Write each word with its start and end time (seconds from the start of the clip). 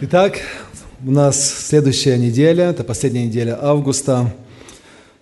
Итак, 0.00 0.38
у 1.04 1.10
нас 1.10 1.66
следующая 1.66 2.18
неделя, 2.18 2.66
это 2.66 2.84
последняя 2.84 3.26
неделя 3.26 3.58
августа, 3.60 4.32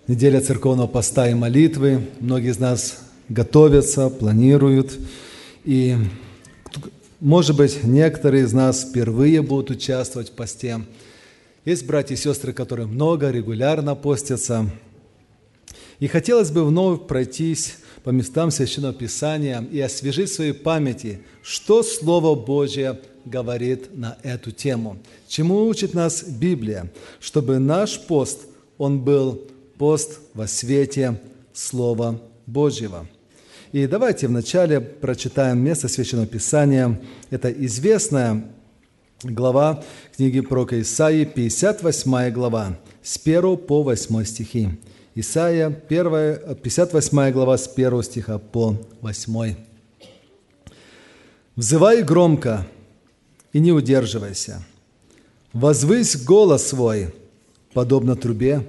неделя 0.05 0.39
церковного 0.39 0.85
поста 0.85 1.27
и 1.27 1.33
молитвы. 1.33 2.07
Многие 2.19 2.51
из 2.51 2.59
нас 2.59 2.99
готовятся, 3.27 4.11
планируют. 4.11 4.95
И, 5.65 5.95
может 7.19 7.57
быть, 7.57 7.83
некоторые 7.85 8.43
из 8.43 8.53
нас 8.53 8.83
впервые 8.83 9.41
будут 9.41 9.71
участвовать 9.71 10.29
в 10.29 10.33
посте. 10.33 10.81
Есть 11.65 11.87
братья 11.87 12.13
и 12.13 12.17
сестры, 12.19 12.53
которые 12.53 12.85
много, 12.85 13.31
регулярно 13.31 13.95
постятся. 13.95 14.69
И 15.99 16.05
хотелось 16.05 16.51
бы 16.51 16.63
вновь 16.63 17.07
пройтись 17.07 17.77
по 18.07 18.11
местам 18.11 18.51
Священного 18.51 18.93
Писания 18.93 19.67
и 19.69 19.81
освежить 19.81 20.29
в 20.29 20.35
своей 20.35 20.53
памяти, 20.53 21.19
что 21.43 21.83
Слово 21.83 22.35
Божье 22.35 23.01
говорит 23.25 23.97
на 23.97 24.17
эту 24.23 24.51
тему. 24.51 24.99
Чему 25.27 25.65
учит 25.65 25.93
нас 25.93 26.23
Библия? 26.23 26.89
Чтобы 27.19 27.59
наш 27.59 27.99
пост, 27.99 28.47
он 28.77 29.01
был 29.01 29.41
пост 29.77 30.19
во 30.33 30.47
свете 30.47 31.19
Слова 31.51 32.21
Божьего. 32.45 33.05
И 33.73 33.85
давайте 33.87 34.29
вначале 34.29 34.79
прочитаем 34.79 35.59
место 35.59 35.89
Священного 35.89 36.27
Писания. 36.27 37.01
Это 37.29 37.51
известная 37.51 38.45
глава 39.21 39.83
книги 40.15 40.39
пророка 40.39 40.79
Исаии, 40.79 41.25
58 41.25 42.31
глава, 42.31 42.79
с 43.03 43.19
1 43.21 43.57
по 43.57 43.83
8 43.83 44.23
стихи. 44.23 44.69
Исаия, 45.19 45.73
1, 45.89 46.55
58 46.61 47.31
глава, 47.31 47.57
с 47.57 47.67
1 47.75 48.03
стиха 48.03 48.37
по 48.37 48.77
8. 49.01 49.55
«Взывай 51.55 52.03
громко, 52.03 52.67
и 53.51 53.59
не 53.59 53.71
удерживайся. 53.71 54.63
Возвысь 55.53 56.23
голос 56.23 56.67
свой, 56.67 57.15
подобно 57.73 58.15
трубе, 58.15 58.61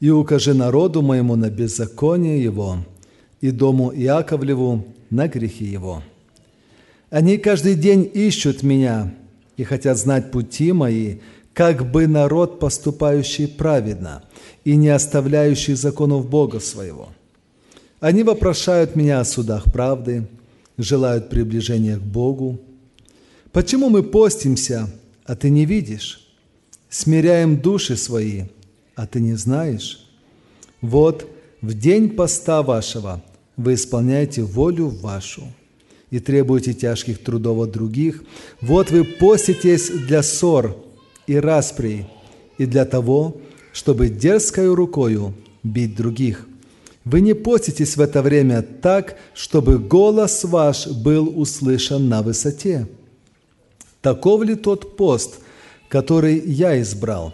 и 0.00 0.10
укажи 0.10 0.54
народу 0.54 1.02
моему 1.02 1.36
на 1.36 1.50
беззаконие 1.50 2.42
его, 2.42 2.78
и 3.40 3.52
дому 3.52 3.92
Иаковлеву 3.94 4.84
на 5.10 5.28
грехи 5.28 5.66
его. 5.66 6.02
Они 7.10 7.38
каждый 7.38 7.76
день 7.76 8.10
ищут 8.12 8.64
меня 8.64 9.14
и 9.56 9.62
хотят 9.62 9.98
знать 9.98 10.32
пути 10.32 10.72
мои, 10.72 11.18
как 11.56 11.90
бы 11.90 12.06
народ, 12.06 12.60
поступающий 12.60 13.48
праведно 13.48 14.22
и 14.64 14.76
не 14.76 14.90
оставляющий 14.90 15.74
законов 15.74 16.28
Бога 16.28 16.60
своего. 16.60 17.08
Они 17.98 18.22
вопрошают 18.22 18.94
меня 18.94 19.20
о 19.20 19.24
судах 19.24 19.64
правды, 19.72 20.28
желают 20.76 21.30
приближения 21.30 21.96
к 21.96 22.02
Богу, 22.02 22.60
Почему 23.56 23.88
мы 23.88 24.02
постимся, 24.02 24.86
а 25.24 25.34
ты 25.34 25.48
не 25.48 25.64
видишь? 25.64 26.28
Смиряем 26.90 27.56
души 27.58 27.96
свои, 27.96 28.42
а 28.94 29.06
ты 29.06 29.18
не 29.18 29.32
знаешь? 29.32 30.06
Вот 30.82 31.26
в 31.62 31.72
день 31.72 32.10
поста 32.10 32.62
вашего 32.62 33.24
вы 33.56 33.72
исполняете 33.72 34.42
волю 34.42 34.88
вашу 34.88 35.42
и 36.10 36.18
требуете 36.18 36.74
тяжких 36.74 37.24
трудов 37.24 37.60
от 37.60 37.70
других. 37.70 38.24
Вот 38.60 38.90
вы 38.90 39.04
поститесь 39.04 39.88
для 39.88 40.22
ссор 40.22 40.76
и 41.26 41.36
распри, 41.36 42.06
и 42.58 42.66
для 42.66 42.84
того, 42.84 43.36
чтобы 43.72 44.08
дерзкою 44.08 44.74
рукою 44.74 45.34
бить 45.62 45.96
других. 45.96 46.46
Вы 47.04 47.20
не 47.20 47.34
поститесь 47.34 47.96
в 47.96 48.00
это 48.00 48.22
время 48.22 48.62
так, 48.62 49.16
чтобы 49.34 49.78
голос 49.78 50.44
ваш 50.44 50.88
был 50.88 51.32
услышан 51.38 52.08
на 52.08 52.22
высоте. 52.22 52.88
Таков 54.02 54.42
ли 54.42 54.54
тот 54.54 54.96
пост, 54.96 55.38
который 55.88 56.40
я 56.40 56.80
избрал? 56.80 57.32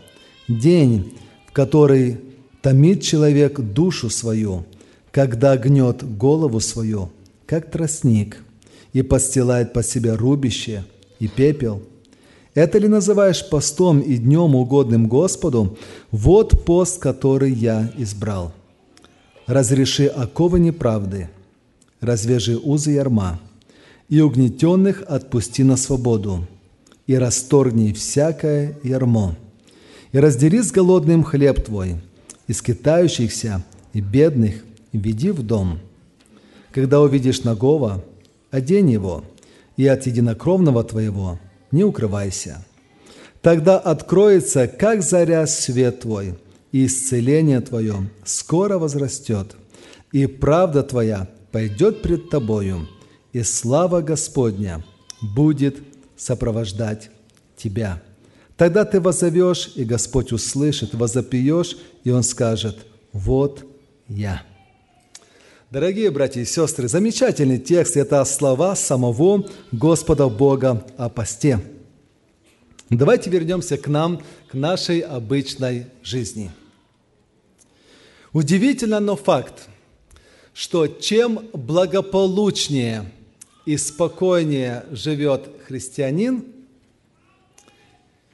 День, 0.49 1.17
в 1.47 1.53
который 1.53 2.21
томит 2.61 3.03
человек 3.03 3.61
душу 3.61 4.11
свою, 4.11 4.67
когда 5.11 5.57
гнет 5.57 6.03
голову 6.19 6.61
свою, 6.61 7.11
как 7.47 7.71
тростник, 7.71 8.39
и 8.93 9.03
постилает 9.03 9.73
по 9.73 9.83
себе 9.83 10.15
рубище 10.15 10.85
и 11.19 11.29
пепел. 11.29 11.83
Это 12.55 12.79
ли 12.79 12.87
называешь 12.87 13.49
постом 13.49 14.01
и 14.01 14.19
днем 14.19 14.55
угодным 14.55 15.09
Господу? 15.09 15.79
Вот 16.11 16.65
пост, 16.67 17.01
который 17.01 17.51
я 17.51 17.91
избрал. 17.97 18.53
Разреши 19.47 20.07
оковы 20.07 20.61
неправды, 20.61 21.31
развяжи 22.01 22.59
узы 22.59 22.93
ярма, 22.93 23.41
и 24.11 24.21
угнетенных 24.21 25.03
отпусти 25.09 25.65
на 25.65 25.77
свободу, 25.77 26.47
и 27.07 27.15
расторгни 27.15 27.93
всякое 27.93 28.79
ярмо. 28.83 29.35
И 30.13 30.19
раздели 30.19 30.61
с 30.61 30.71
голодным 30.71 31.25
хлеб 31.25 31.65
твой, 31.65 31.97
и 32.47 32.53
скитающихся, 32.53 33.65
и 33.95 34.01
бедных 34.03 34.63
веди 34.93 35.31
в 35.31 35.43
дом. 35.43 35.79
Когда 36.71 37.01
увидишь 37.01 37.45
нагого, 37.45 38.05
одень 38.51 38.91
его, 38.91 39.25
и 39.79 39.87
от 39.87 40.07
единокровного 40.07 40.85
твоего 40.85 41.39
не 41.73 41.85
укрывайся. 41.85 42.65
Тогда 43.41 43.79
откроется, 43.79 44.69
как 44.69 45.03
заря, 45.03 45.47
свет 45.47 46.01
твой, 46.01 46.39
и 46.71 46.87
исцеление 46.87 47.61
твое 47.61 48.09
скоро 48.25 48.79
возрастет, 48.79 49.57
и 50.13 50.27
правда 50.27 50.83
твоя 50.83 51.29
пойдет 51.51 52.03
пред 52.03 52.31
тобою, 52.31 52.89
и 53.33 53.43
слава 53.43 54.01
Господня 54.01 54.85
будет 55.21 55.77
сопровождать 56.17 57.11
тебя. 57.57 58.03
Тогда 58.57 58.85
ты 58.85 59.01
возовешь, 59.01 59.73
и 59.75 59.85
Господь 59.85 60.33
услышит, 60.33 60.95
возопьешь, 60.95 61.77
и 62.05 62.11
Он 62.11 62.23
скажет, 62.23 62.87
вот 63.13 63.65
я. 64.09 64.43
Дорогие 65.73 66.11
братья 66.11 66.43
и 66.43 66.45
сестры, 66.45 66.87
замечательный 66.87 67.59
текст– 67.59 67.97
это 67.97 68.23
слова 68.27 68.77
самого 68.77 69.49
Господа 69.73 70.29
Бога 70.29 70.87
о 70.99 71.09
посте. 71.09 71.61
Давайте 72.91 73.31
вернемся 73.31 73.79
к 73.79 73.89
нам, 73.89 74.21
к 74.49 74.53
нашей 74.53 75.01
обычной 75.01 75.87
жизни. 76.03 76.51
Удивительно, 78.35 79.01
но 79.01 79.17
факт, 79.17 79.71
что 80.53 80.87
чем 80.87 81.49
благополучнее– 81.55 83.11
и 83.65 83.79
спокойнее 83.79 84.85
живет 84.91 85.49
христианин, 85.67 86.45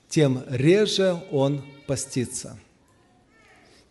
тем 0.09 0.43
реже 0.49 1.23
он 1.31 1.63
постится. 1.87 2.59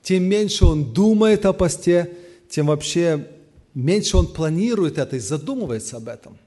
Тем 0.02 0.24
меньше 0.24 0.66
он 0.66 0.94
думает 0.94 1.46
о 1.46 1.54
посте, 1.54 2.14
тем 2.50 2.66
вообще 2.66 3.37
меньше 3.82 4.18
он 4.18 4.28
планирует 4.28 4.98
это 4.98 5.16
и 5.16 5.20
задумывается 5.20 5.98
об 5.98 6.08
этом. 6.08 6.38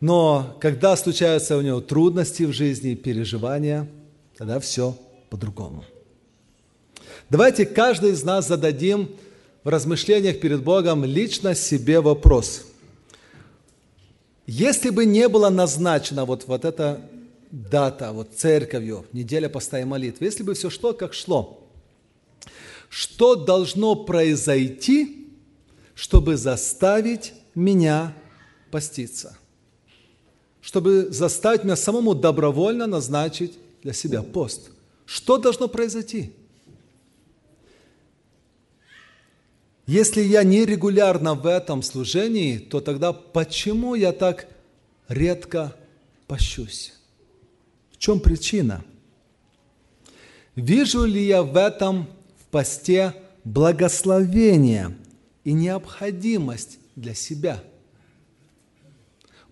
Но 0.00 0.56
когда 0.60 0.96
случаются 0.96 1.56
у 1.56 1.62
него 1.62 1.80
трудности 1.80 2.42
в 2.44 2.52
жизни, 2.52 2.94
переживания, 2.94 3.88
тогда 4.36 4.60
все 4.60 4.96
по-другому. 5.30 5.84
Давайте 7.30 7.66
каждый 7.66 8.10
из 8.10 8.22
нас 8.22 8.46
зададим 8.48 9.10
в 9.64 9.68
размышлениях 9.68 10.38
перед 10.38 10.62
Богом 10.62 11.04
лично 11.04 11.54
себе 11.54 12.00
вопрос– 12.00 12.62
если 14.46 14.90
бы 14.90 15.04
не 15.04 15.28
было 15.28 15.50
назначена 15.50 16.24
вот, 16.24 16.46
вот 16.46 16.64
эта 16.64 17.00
дата, 17.50 18.12
вот 18.12 18.30
церковью, 18.34 19.04
неделя 19.12 19.48
поста 19.48 19.80
и 19.80 19.84
молитвы, 19.84 20.26
если 20.26 20.44
бы 20.44 20.54
все 20.54 20.70
шло, 20.70 20.92
как 20.92 21.14
шло, 21.14 21.68
что 22.88 23.34
должно 23.34 23.96
произойти, 23.96 25.25
чтобы 25.96 26.36
заставить 26.36 27.32
меня 27.54 28.14
поститься? 28.70 29.36
Чтобы 30.60 31.08
заставить 31.10 31.64
меня 31.64 31.74
самому 31.74 32.14
добровольно 32.14 32.86
назначить 32.86 33.58
для 33.82 33.94
себя 33.94 34.22
пост. 34.22 34.70
Что 35.06 35.38
должно 35.38 35.68
произойти? 35.68 36.32
Если 39.86 40.20
я 40.20 40.42
нерегулярно 40.42 41.34
в 41.34 41.46
этом 41.46 41.82
служении, 41.82 42.58
то 42.58 42.80
тогда 42.80 43.12
почему 43.14 43.94
я 43.94 44.12
так 44.12 44.48
редко 45.08 45.74
пощусь? 46.26 46.92
В 47.92 47.96
чем 47.96 48.20
причина? 48.20 48.84
Вижу 50.56 51.04
ли 51.04 51.24
я 51.24 51.42
в 51.42 51.56
этом 51.56 52.06
в 52.38 52.46
посте 52.50 53.14
благословение 53.44 54.94
и 55.46 55.52
необходимость 55.52 56.80
для 56.96 57.14
себя? 57.14 57.62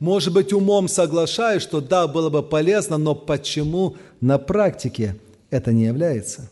Может 0.01 0.35
быть, 0.35 0.53
умом 0.53 0.89
соглашаюсь, 0.89 1.63
что 1.63 1.81
да, 1.81 2.09
было 2.09 2.31
бы 2.31 2.43
полезно, 2.43 2.99
но 2.99 3.15
почему 3.15 3.97
на 4.21 4.39
практике 4.39 5.17
это 5.51 5.73
не 5.73 5.85
является? 5.85 6.51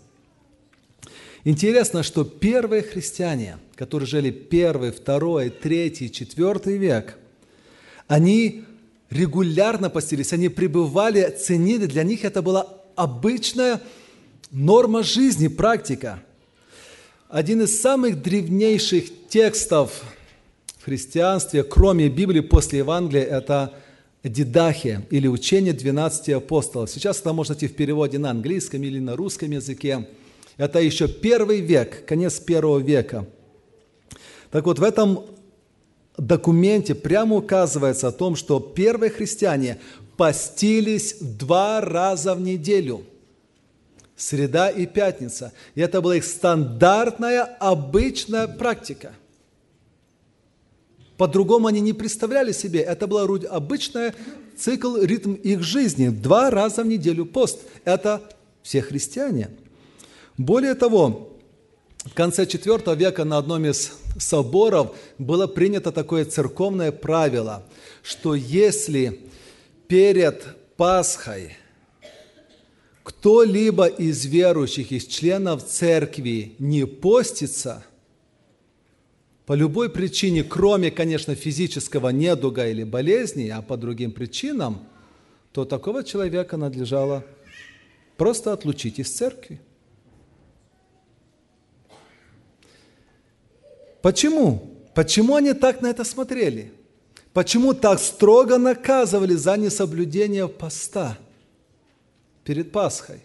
Интересно, 1.42 2.04
что 2.04 2.22
первые 2.22 2.84
христиане, 2.84 3.58
которые 3.74 4.06
жили 4.06 4.30
первый, 4.30 4.92
второй, 4.92 5.50
третий, 5.50 6.08
четвертый 6.08 6.76
век, 6.76 7.18
они 8.06 8.62
регулярно 9.10 9.90
постились, 9.90 10.32
они 10.32 10.50
пребывали, 10.50 11.36
ценили, 11.36 11.86
для 11.86 12.04
них 12.04 12.24
это 12.24 12.42
была 12.42 12.78
обычная 12.94 13.80
норма 14.52 15.02
жизни, 15.02 15.48
практика. 15.48 16.22
Один 17.32 17.62
из 17.62 17.80
самых 17.80 18.20
древнейших 18.20 19.04
текстов 19.30 20.02
в 20.76 20.84
христианстве, 20.84 21.62
кроме 21.62 22.10
Библии, 22.10 22.40
после 22.40 22.80
Евангелия, 22.80 23.22
это 23.22 23.72
Дидахия 24.22 25.06
или 25.08 25.28
учение 25.28 25.72
12 25.72 26.28
апостолов. 26.28 26.90
Сейчас 26.90 27.20
это 27.20 27.32
можно 27.32 27.54
найти 27.54 27.68
в 27.68 27.74
переводе 27.74 28.18
на 28.18 28.32
английском 28.32 28.82
или 28.82 28.98
на 28.98 29.16
русском 29.16 29.50
языке. 29.50 30.06
Это 30.58 30.78
еще 30.80 31.08
первый 31.08 31.60
век, 31.62 32.04
конец 32.04 32.38
первого 32.38 32.80
века. 32.80 33.24
Так 34.50 34.66
вот, 34.66 34.78
в 34.78 34.82
этом 34.82 35.24
документе 36.18 36.94
прямо 36.94 37.36
указывается 37.36 38.08
о 38.08 38.12
том, 38.12 38.36
что 38.36 38.60
первые 38.60 39.08
христиане 39.08 39.78
постились 40.18 41.16
два 41.18 41.80
раза 41.80 42.34
в 42.34 42.42
неделю. 42.42 43.06
Среда 44.16 44.68
и 44.70 44.86
пятница. 44.86 45.52
И 45.74 45.80
это 45.80 46.00
была 46.00 46.16
их 46.16 46.24
стандартная, 46.24 47.44
обычная 47.44 48.46
практика. 48.46 49.14
По-другому 51.16 51.68
они 51.68 51.80
не 51.80 51.92
представляли 51.92 52.52
себе. 52.52 52.80
Это 52.80 53.06
был 53.06 53.18
обычный 53.18 54.12
цикл, 54.56 54.96
ритм 54.96 55.34
их 55.34 55.62
жизни. 55.62 56.08
Два 56.08 56.50
раза 56.50 56.82
в 56.82 56.86
неделю 56.86 57.26
пост. 57.26 57.60
Это 57.84 58.22
все 58.62 58.82
христиане. 58.82 59.50
Более 60.36 60.74
того, 60.74 61.38
в 62.04 62.14
конце 62.14 62.44
IV 62.44 62.96
века 62.96 63.24
на 63.24 63.38
одном 63.38 63.64
из 63.64 63.92
соборов 64.18 64.96
было 65.18 65.46
принято 65.46 65.92
такое 65.92 66.24
церковное 66.24 66.90
правило, 66.90 67.64
что 68.02 68.34
если 68.34 69.20
перед 69.86 70.44
Пасхой 70.76 71.56
кто-либо 73.02 73.86
из 73.86 74.24
верующих, 74.26 74.92
из 74.92 75.06
членов 75.06 75.66
церкви 75.66 76.54
не 76.58 76.86
постится, 76.86 77.84
по 79.46 79.54
любой 79.54 79.90
причине, 79.90 80.44
кроме, 80.44 80.90
конечно, 80.90 81.34
физического 81.34 82.10
недуга 82.10 82.68
или 82.68 82.84
болезни, 82.84 83.48
а 83.48 83.60
по 83.60 83.76
другим 83.76 84.12
причинам, 84.12 84.86
то 85.52 85.64
такого 85.64 86.04
человека 86.04 86.56
надлежало 86.56 87.24
просто 88.16 88.52
отлучить 88.52 89.00
из 89.00 89.10
церкви. 89.10 89.60
Почему? 94.00 94.70
Почему 94.94 95.34
они 95.34 95.54
так 95.54 95.82
на 95.82 95.88
это 95.88 96.04
смотрели? 96.04 96.72
Почему 97.32 97.74
так 97.74 97.98
строго 97.98 98.58
наказывали 98.58 99.34
за 99.34 99.56
несоблюдение 99.56 100.48
поста 100.48 101.18
перед 102.44 102.72
Пасхой? 102.72 103.20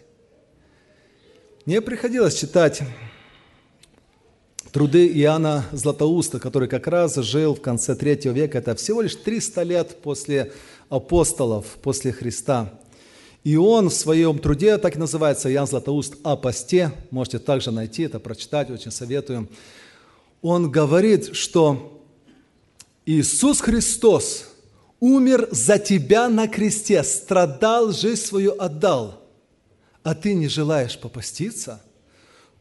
Мне 1.66 1.80
приходилось 1.80 2.34
читать 2.34 2.82
труды 4.72 5.06
Иоанна 5.08 5.64
Златоуста, 5.72 6.40
который 6.40 6.68
как 6.68 6.86
раз 6.86 7.16
жил 7.16 7.54
в 7.54 7.60
конце 7.60 7.94
третьего 7.94 8.32
века. 8.32 8.58
Это 8.58 8.74
всего 8.74 9.02
лишь 9.02 9.16
300 9.16 9.62
лет 9.62 10.02
после 10.02 10.52
апостолов, 10.88 11.66
после 11.82 12.12
Христа. 12.12 12.72
И 13.44 13.56
он 13.56 13.88
в 13.88 13.94
своем 13.94 14.38
труде, 14.38 14.78
так 14.78 14.96
и 14.96 14.98
называется, 14.98 15.52
Иоанн 15.52 15.66
Златоуст 15.66 16.16
о 16.22 16.36
посте, 16.36 16.92
можете 17.10 17.38
также 17.38 17.70
найти 17.70 18.02
это, 18.02 18.18
прочитать, 18.18 18.70
очень 18.70 18.90
советую 18.90 19.48
он 20.42 20.70
говорит, 20.70 21.34
что 21.34 22.02
Иисус 23.06 23.60
Христос 23.60 24.47
умер 25.00 25.48
за 25.50 25.78
тебя 25.78 26.28
на 26.28 26.48
кресте, 26.48 27.02
страдал, 27.04 27.92
жизнь 27.92 28.22
свою 28.22 28.54
отдал, 28.60 29.22
а 30.02 30.14
ты 30.14 30.34
не 30.34 30.48
желаешь 30.48 30.98
попаститься? 30.98 31.82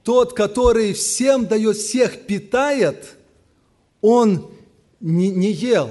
Тот, 0.04 0.34
который 0.34 0.94
всем 0.94 1.48
дает, 1.48 1.78
всех 1.78 2.26
питает, 2.26 3.16
он 4.02 4.50
не, 5.00 5.30
не 5.30 5.52
ел. 5.52 5.90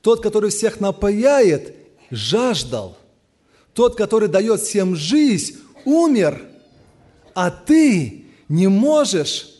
Тот, 0.00 0.22
который 0.22 0.50
всех 0.50 0.80
напояет, 0.80 1.74
жаждал. 2.10 2.96
Тот, 3.74 3.96
который 3.96 4.28
дает 4.28 4.60
всем 4.60 4.96
жизнь, 4.96 5.58
умер, 5.84 6.42
а 7.34 7.50
ты 7.50 8.26
не 8.48 8.68
можешь 8.68 9.50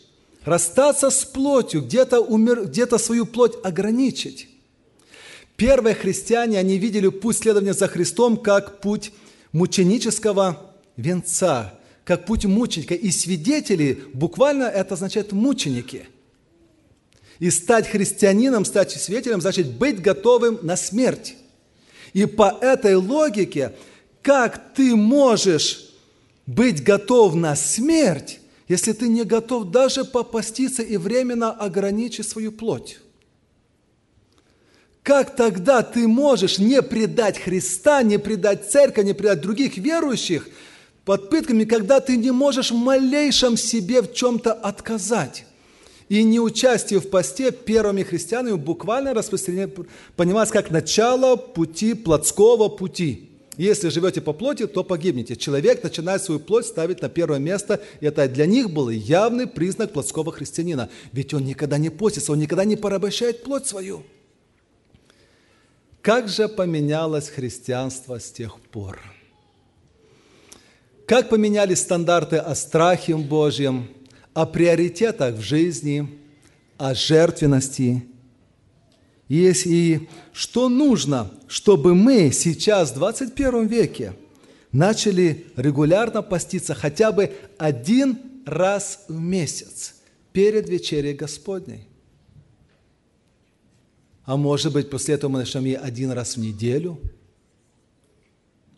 расстаться 0.43 1.09
с 1.09 1.23
плотью, 1.25 1.81
где-то, 1.81 2.21
где-то 2.65 2.97
свою 2.97 3.25
плоть 3.25 3.53
ограничить. 3.63 4.49
Первые 5.63 5.95
христиане, 5.95 6.59
они 6.59 6.77
видели 6.77 7.07
путь 7.07 7.37
следования 7.37 7.73
за 7.73 7.87
Христом 7.87 8.35
как 8.35 8.81
путь 8.81 9.13
мученического 9.53 10.73
венца, 10.97 11.79
как 12.03 12.25
путь 12.25 12.43
мученика. 12.43 12.95
И 12.95 13.11
свидетели, 13.11 14.03
буквально 14.13 14.63
это 14.63 14.95
означает 14.95 15.31
мученики. 15.31 16.09
И 17.39 17.49
стать 17.49 17.87
христианином, 17.87 18.65
стать 18.65 18.91
свидетелем, 18.91 19.39
значит 19.39 19.71
быть 19.71 20.01
готовым 20.01 20.59
на 20.63 20.75
смерть. 20.75 21.35
И 22.11 22.25
по 22.25 22.57
этой 22.59 22.95
логике, 22.95 23.71
как 24.21 24.73
ты 24.73 24.97
можешь 24.97 25.93
быть 26.45 26.83
готов 26.83 27.35
на 27.35 27.55
смерть, 27.55 28.41
если 28.67 28.91
ты 28.91 29.07
не 29.07 29.23
готов 29.23 29.71
даже 29.71 30.03
попаститься 30.03 30.83
и 30.83 30.97
временно 30.97 31.51
ограничить 31.51 32.27
свою 32.27 32.51
плоть? 32.51 32.99
Как 35.03 35.35
тогда 35.35 35.83
ты 35.83 36.07
можешь 36.07 36.59
не 36.59 36.81
предать 36.81 37.37
Христа, 37.37 38.03
не 38.03 38.17
предать 38.17 38.71
церковь, 38.71 39.05
не 39.05 39.13
предать 39.13 39.41
других 39.41 39.77
верующих 39.77 40.47
под 41.03 41.29
пытками, 41.29 41.65
когда 41.65 41.99
ты 41.99 42.15
не 42.15 42.31
можешь 42.31 42.71
в 42.71 42.75
малейшем 42.75 43.57
себе 43.57 44.01
в 44.01 44.13
чем-то 44.13 44.53
отказать? 44.53 45.45
И 46.07 46.23
неучастие 46.23 47.01
в 47.01 47.09
посте 47.09 47.51
первыми 47.51 48.03
христианами 48.03 48.55
буквально 48.55 49.13
распространяется, 49.13 49.85
понимается 50.15 50.53
как 50.53 50.71
начало 50.71 51.35
пути, 51.35 51.93
плотского 51.93 52.69
пути– 52.69 53.29
если 53.57 53.89
живете 53.89 54.19
по 54.19 54.33
плоти, 54.33 54.65
то 54.65 54.83
погибнете. 54.83 55.35
Человек 55.35 55.83
начинает 55.83 56.23
свою 56.23 56.39
плоть 56.39 56.65
ставить 56.65 57.01
на 57.01 57.09
первое 57.09 57.37
место, 57.37 57.81
и 58.01 58.05
это 58.07 58.27
для 58.27 58.47
них 58.47 58.71
был 58.71 58.89
явный 58.89 59.45
признак 59.45 59.93
плотского 59.93 60.31
христианина. 60.31 60.89
Ведь 61.11 61.35
он 61.35 61.45
никогда 61.45 61.77
не 61.77 61.91
постится, 61.91 62.31
он 62.31 62.39
никогда 62.39 62.65
не 62.65 62.75
порабощает 62.75 63.43
плоть 63.43 63.67
свою. 63.67 64.03
Как 66.03 66.27
же 66.27 66.49
поменялось 66.49 67.29
христианство 67.29 68.19
с 68.19 68.29
тех 68.29 68.59
пор? 68.59 68.99
Как 71.07 71.29
поменялись 71.29 71.79
стандарты 71.79 72.35
о 72.35 72.55
страхе 72.55 73.15
Божьем, 73.15 73.87
о 74.33 74.45
приоритетах 74.45 75.35
в 75.35 75.41
жизни, 75.41 76.19
о 76.77 76.93
жертвенности 76.93 78.03
есть 79.29 79.65
и 79.65 80.09
что 80.33 80.67
нужно, 80.67 81.31
чтобы 81.47 81.95
мы 81.95 82.33
сейчас, 82.33 82.91
в 82.91 82.95
21 82.95 83.67
веке, 83.67 84.11
начали 84.73 85.45
регулярно 85.55 86.21
поститься 86.21 86.75
хотя 86.75 87.13
бы 87.13 87.31
один 87.57 88.19
раз 88.45 89.05
в 89.07 89.17
месяц 89.17 89.95
перед 90.33 90.67
вечерей 90.67 91.13
Господней. 91.13 91.87
А 94.25 94.37
может 94.37 94.73
быть, 94.73 94.89
после 94.89 95.15
этого 95.15 95.31
мы 95.31 95.39
начнем 95.39 95.65
и 95.65 95.73
один 95.73 96.11
раз 96.11 96.35
в 96.35 96.39
неделю? 96.39 96.99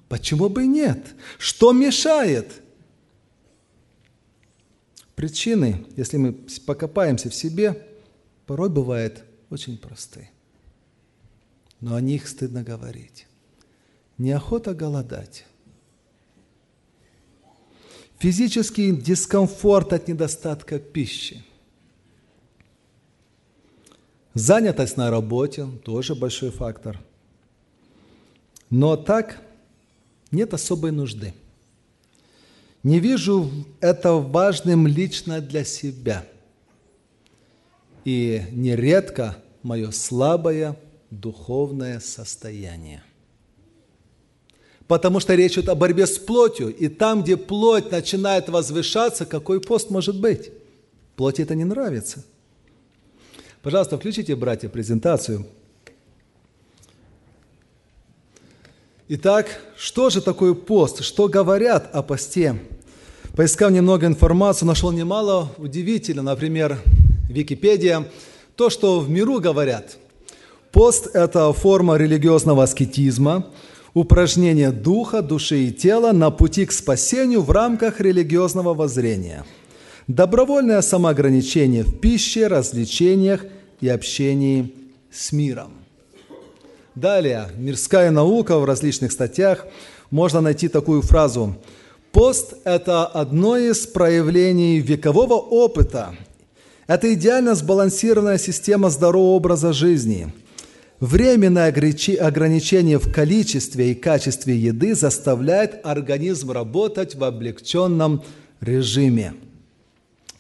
Почему 0.10 0.50
бы 0.50 0.64
и 0.64 0.68
нет? 0.68 1.16
Что 1.38 1.72
мешает? 1.72 2.62
Причины, 5.16 5.86
если 5.96 6.18
мы 6.18 6.34
покопаемся 6.66 7.30
в 7.30 7.36
себе, 7.36 7.88
порой 8.46 8.70
бывают 8.70 9.24
очень 9.50 9.78
простые 9.78 10.30
но 11.86 11.96
о 11.96 12.02
них 12.02 12.28
стыдно 12.28 12.64
говорить. 12.64 13.28
Неохота 14.18 14.74
голодать. 14.74 15.46
Физический 18.18 18.92
дискомфорт 18.92 19.94
от 19.94 20.08
недостатка 20.08 20.80
пищи. 20.80 21.44
Занятость 24.36 24.98
на 24.98 25.10
работе– 25.10 25.66
тоже 25.86 26.14
большой 26.14 26.52
фактор. 26.52 27.00
Но 28.70 28.98
так 28.98 29.42
нет 30.30 30.54
особой 30.54 30.92
нужды. 30.92 31.34
Не 32.84 33.00
вижу 33.00 33.50
это 33.80 34.16
важным 34.16 34.88
лично 34.88 35.40
для 35.40 35.64
себя. 35.64 36.26
И 38.04 38.44
нередко 38.52 39.38
мое 39.64 39.92
слабое 39.92 40.78
духовное 41.12 42.02
состояние. 42.02 43.04
Потому 44.86 45.22
что 45.22 45.34
речь 45.34 45.54
идет 45.54 45.70
о 45.70 45.76
борьбе 45.76 46.06
с 46.06 46.20
плотью. 46.20 46.76
И 46.76 46.90
там, 46.90 47.24
где 47.24 47.38
плоть 47.38 47.90
начинает 47.90 48.50
возвышаться, 48.50 49.26
какой 49.26 49.62
пост 49.62 49.90
может 49.90 50.20
быть? 50.20 50.52
Плоти 51.16 51.42
это 51.42 51.56
не 51.56 51.64
нравится. 51.64 52.26
Пожалуйста, 53.66 53.98
включите, 53.98 54.36
братья, 54.36 54.70
презентацию. 54.70 55.44
Итак, 59.08 59.60
что 59.76 60.12
же 60.12 60.22
такое 60.22 60.54
пост? 60.54 61.02
Что 61.02 61.28
говорят 61.28 61.90
о 61.92 62.04
посте? 62.04 62.60
Поискав 63.36 63.72
немного 63.72 64.06
информации, 64.06 64.68
нашел 64.68 64.92
немало 64.92 65.52
удивительно. 65.58 66.22
Например, 66.22 66.78
Википедия. 67.28 68.08
То, 68.56 68.70
что 68.70 69.00
в 69.00 69.10
миру 69.10 69.40
говорят. 69.40 69.98
Пост– 70.72 71.10
это 71.16 71.52
форма 71.52 71.98
религиозного 71.98 72.62
аскетизма, 72.66 73.48
упражнение 73.96 74.72
духа, 74.72 75.24
души 75.24 75.64
и 75.64 75.72
тела 75.72 76.12
на 76.12 76.30
пути 76.30 76.68
к 76.68 76.72
спасению 76.72 77.42
в 77.42 77.50
рамках 77.50 78.00
религиозного 78.00 78.76
воззрения. 78.76 79.44
Добровольное 80.08 80.82
самоограничение 80.82 81.82
в 81.82 82.00
пище, 82.00 82.46
развлечениях 82.46 83.44
и 83.82 83.90
общении 83.90 84.74
с 85.12 85.32
миром. 85.32 85.72
Далее, 86.96 87.50
мирская 87.58 88.10
наука 88.12 88.58
в 88.58 88.66
различных 88.66 89.12
статьях 89.12 89.66
можно 90.12 90.40
найти 90.42 90.68
такую 90.68 91.02
фразу. 91.02 91.56
Пост– 92.12 92.54
это 92.64 93.06
одно 93.06 93.58
из 93.58 93.86
проявлений 93.86 94.80
векового 94.80 95.34
опыта. 95.34 96.16
Это 96.88 97.14
идеально 97.14 97.56
сбалансированная 97.56 98.38
система 98.38 98.90
здорового 98.90 99.36
образа 99.36 99.74
жизни. 99.74 100.32
Временное 101.02 101.68
ограничение 101.68 103.00
в 103.00 103.12
количестве 103.12 103.92
и 103.92 103.96
качестве 103.96 104.56
еды 104.56 104.96
заставляет 104.96 105.86
организм 105.86 106.52
работать 106.52 107.16
в 107.16 107.24
облегченном 107.26 108.24
режиме. 108.62 109.34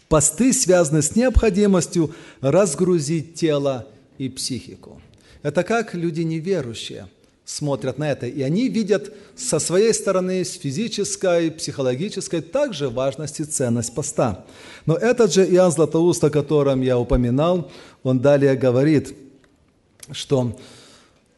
Посты 0.09 0.53
связаны 0.53 1.01
с 1.01 1.15
необходимостью 1.15 2.13
разгрузить 2.41 3.35
тело 3.35 3.87
и 4.17 4.29
психику. 4.29 5.01
Это 5.41 5.63
как 5.63 5.93
люди 5.93 6.21
неверующие 6.21 7.07
смотрят 7.45 7.99
на 7.99 8.11
это, 8.11 8.25
и 8.25 8.41
они 8.41 8.67
видят 8.67 9.13
со 9.35 9.59
своей 9.59 9.93
стороны, 9.93 10.43
с 10.43 10.53
физической, 10.53 11.51
психологической, 11.51 12.41
также 12.41 12.89
важность 12.89 13.39
и 13.39 13.43
ценность 13.43 13.93
поста. 13.93 14.45
Но 14.85 14.95
этот 14.95 15.31
же 15.33 15.45
Иоанн 15.45 15.71
Златоуст, 15.71 16.23
о 16.23 16.31
котором 16.31 16.81
я 16.81 16.97
упоминал, 16.97 17.71
он 18.03 18.19
далее 18.19 18.55
говорит, 18.55 19.15
что 20.11 20.57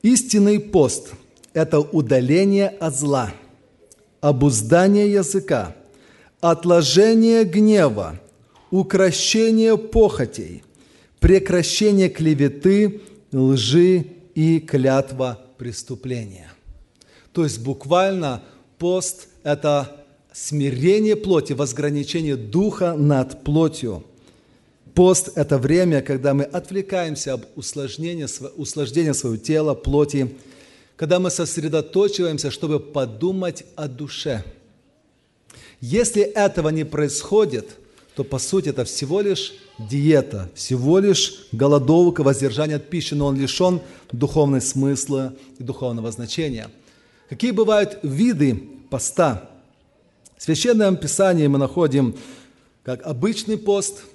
истинный 0.01 0.59
пост– 0.59 1.12
это 1.53 1.79
удаление 1.79 2.69
от 2.69 2.95
зла, 2.95 3.33
обуздание 4.21 5.12
языка, 5.12 5.75
отложение 6.39 7.43
гнева, 7.43 8.19
укращение 8.71 9.77
похотей, 9.77 10.63
прекращение 11.19 12.09
клеветы, 12.09 13.01
лжи 13.31 14.05
и 14.36 14.59
клятва 14.59 15.39
преступления. 15.57 16.51
То 17.33 17.43
есть 17.43 17.59
буквально 17.59 18.43
пост– 18.77 19.27
это 19.43 20.05
смирение 20.33 21.15
плоти, 21.15 21.53
возграничение 21.53 22.36
духа 22.36 22.93
над 22.93 23.43
плотью. 23.43 24.03
Пост– 24.93 25.29
это 25.36 25.57
время, 25.57 26.01
когда 26.01 26.33
мы 26.33 26.43
отвлекаемся 26.43 27.33
об 27.33 27.45
усложнении, 27.55 28.27
усложнении 28.57 29.12
своего 29.12 29.38
тела, 29.38 29.75
плоти, 29.75 30.36
когда 30.95 31.19
мы 31.19 31.29
сосредоточиваемся, 31.29 32.50
чтобы 32.50 32.79
подумать 32.79 33.63
о 33.75 33.88
душе. 33.88 34.43
Если 35.79 36.24
этого 36.24 36.69
не 36.69 36.83
происходит– 36.83 37.69
то 38.17 38.24
по 38.24 38.39
сути 38.39 38.69
это 38.69 38.83
всего 38.83 39.21
лишь 39.21 39.53
диета, 39.77 40.50
всего 40.55 40.97
лишь 40.97 41.45
голодовка, 41.51 42.24
воздержание 42.24 42.77
от 42.77 42.89
пищи, 42.89 43.13
но 43.13 43.27
он 43.27 43.39
лишен 43.39 43.79
духовного 44.12 44.59
смысла 44.59 45.36
и 45.59 45.63
духовного 45.63 46.12
значения. 46.12 46.71
Какие 47.29 47.51
бывают 47.51 48.00
виды 48.01 48.55
поста? 48.89 49.47
В 50.36 50.41
Священном 50.41 50.97
Писании 50.97 51.45
мы 51.45 51.59
находим 51.59 52.15
как 52.81 53.05
обычный 53.05 53.55
пост, 53.55 54.05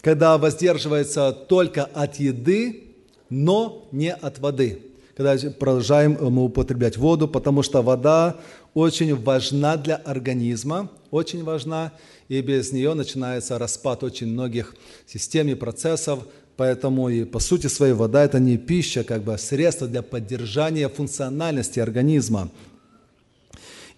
когда 0.00 0.36
воздерживается 0.36 1.30
только 1.30 1.84
от 1.84 2.16
еды, 2.16 2.82
но 3.28 3.86
не 3.92 4.12
от 4.12 4.40
воды. 4.40 4.82
Когда 5.16 5.36
продолжаем 5.50 6.18
мы 6.20 6.46
употреблять 6.46 6.96
воду, 6.96 7.28
потому 7.28 7.62
что 7.62 7.80
вода 7.80 8.40
очень 8.74 9.14
важна 9.14 9.76
для 9.76 9.94
организма, 9.94 10.90
очень 11.12 11.44
важна, 11.44 11.92
и 12.30 12.40
без 12.42 12.70
нее 12.70 12.94
начинается 12.94 13.58
распад 13.58 14.04
очень 14.04 14.28
многих 14.28 14.76
систем 15.04 15.48
и 15.48 15.54
процессов, 15.54 16.20
поэтому 16.56 17.08
и 17.08 17.24
по 17.24 17.40
сути 17.40 17.66
своей 17.66 17.92
вода 17.92 18.24
это 18.24 18.38
не 18.38 18.56
пища, 18.56 19.02
как 19.02 19.24
бы 19.24 19.34
а 19.34 19.38
средство 19.38 19.88
для 19.88 20.00
поддержания 20.00 20.88
функциональности 20.88 21.80
организма. 21.80 22.48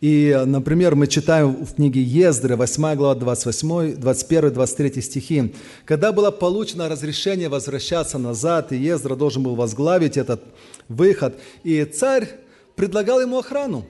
И, 0.00 0.34
например, 0.46 0.94
мы 0.94 1.08
читаем 1.08 1.62
в 1.62 1.74
книге 1.74 2.02
Ездры, 2.02 2.56
8 2.56 2.96
глава, 2.96 3.14
28, 3.16 3.96
21, 3.96 4.52
23 4.54 5.02
стихи. 5.02 5.54
Когда 5.84 6.10
было 6.10 6.30
получено 6.30 6.88
разрешение 6.88 7.50
возвращаться 7.50 8.16
назад, 8.16 8.72
и 8.72 8.78
Ездра 8.78 9.14
должен 9.14 9.42
был 9.42 9.56
возглавить 9.56 10.16
этот 10.16 10.42
выход, 10.88 11.38
и 11.64 11.84
царь 11.84 12.30
предлагал 12.76 13.20
ему 13.20 13.38
охрану. 13.38 13.84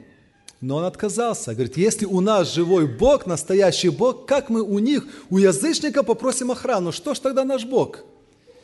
Но 0.62 0.76
он 0.76 0.84
отказался. 0.84 1.54
Говорит, 1.54 1.76
если 1.76 2.06
у 2.06 2.20
нас 2.20 2.54
живой 2.54 2.86
Бог, 2.86 3.26
настоящий 3.26 3.88
Бог, 3.88 4.26
как 4.26 4.48
мы 4.48 4.62
у 4.62 4.78
них, 4.78 5.04
у 5.28 5.38
язычника 5.38 6.04
попросим 6.04 6.52
охрану? 6.52 6.92
Что 6.92 7.14
ж 7.14 7.18
тогда 7.18 7.44
наш 7.44 7.64
Бог? 7.64 8.04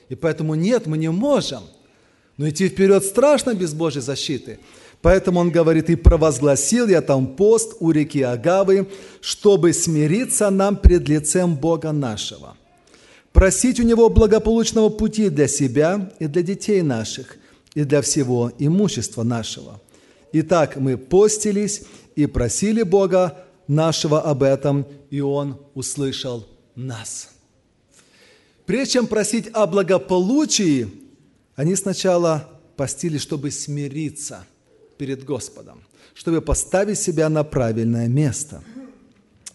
И 0.08 0.14
поэтому 0.14 0.54
нет, 0.54 0.86
мы 0.86 0.96
не 0.96 1.10
можем. 1.10 1.64
Но 2.36 2.48
идти 2.48 2.68
вперед 2.68 3.04
страшно 3.04 3.52
без 3.52 3.74
Божьей 3.74 4.00
защиты. 4.00 4.60
Поэтому 5.02 5.40
он 5.40 5.50
говорит, 5.50 5.90
и 5.90 5.96
провозгласил 5.96 6.86
я 6.86 7.02
там 7.02 7.26
пост 7.26 7.76
у 7.80 7.90
реки 7.90 8.22
Агавы, 8.22 8.86
чтобы 9.20 9.72
смириться 9.72 10.50
нам 10.50 10.76
пред 10.76 11.08
лицем 11.08 11.56
Бога 11.56 11.90
нашего. 11.90 12.56
Просить 13.32 13.80
у 13.80 13.82
Него 13.82 14.08
благополучного 14.08 14.88
пути 14.88 15.30
для 15.30 15.48
себя 15.48 16.12
и 16.20 16.28
для 16.28 16.42
детей 16.42 16.82
наших, 16.82 17.38
и 17.74 17.82
для 17.82 18.02
всего 18.02 18.52
имущества 18.56 19.24
нашего– 19.24 19.80
Итак, 20.32 20.76
мы 20.76 20.96
постились 20.96 21.82
и 22.14 22.26
просили 22.26 22.82
Бога 22.82 23.44
нашего 23.66 24.20
об 24.20 24.42
этом, 24.42 24.86
и 25.10 25.20
Он 25.20 25.60
услышал 25.74 26.46
нас. 26.74 27.30
Прежде 28.66 28.94
чем 28.94 29.06
просить 29.06 29.48
о 29.52 29.66
благополучии, 29.66 30.90
они 31.56 31.74
сначала 31.74 32.48
постились, 32.76 33.22
чтобы 33.22 33.50
смириться 33.50 34.44
перед 34.98 35.24
Господом, 35.24 35.82
чтобы 36.14 36.42
поставить 36.42 36.98
себя 36.98 37.28
на 37.28 37.44
правильное 37.44 38.08
место. 38.08 38.62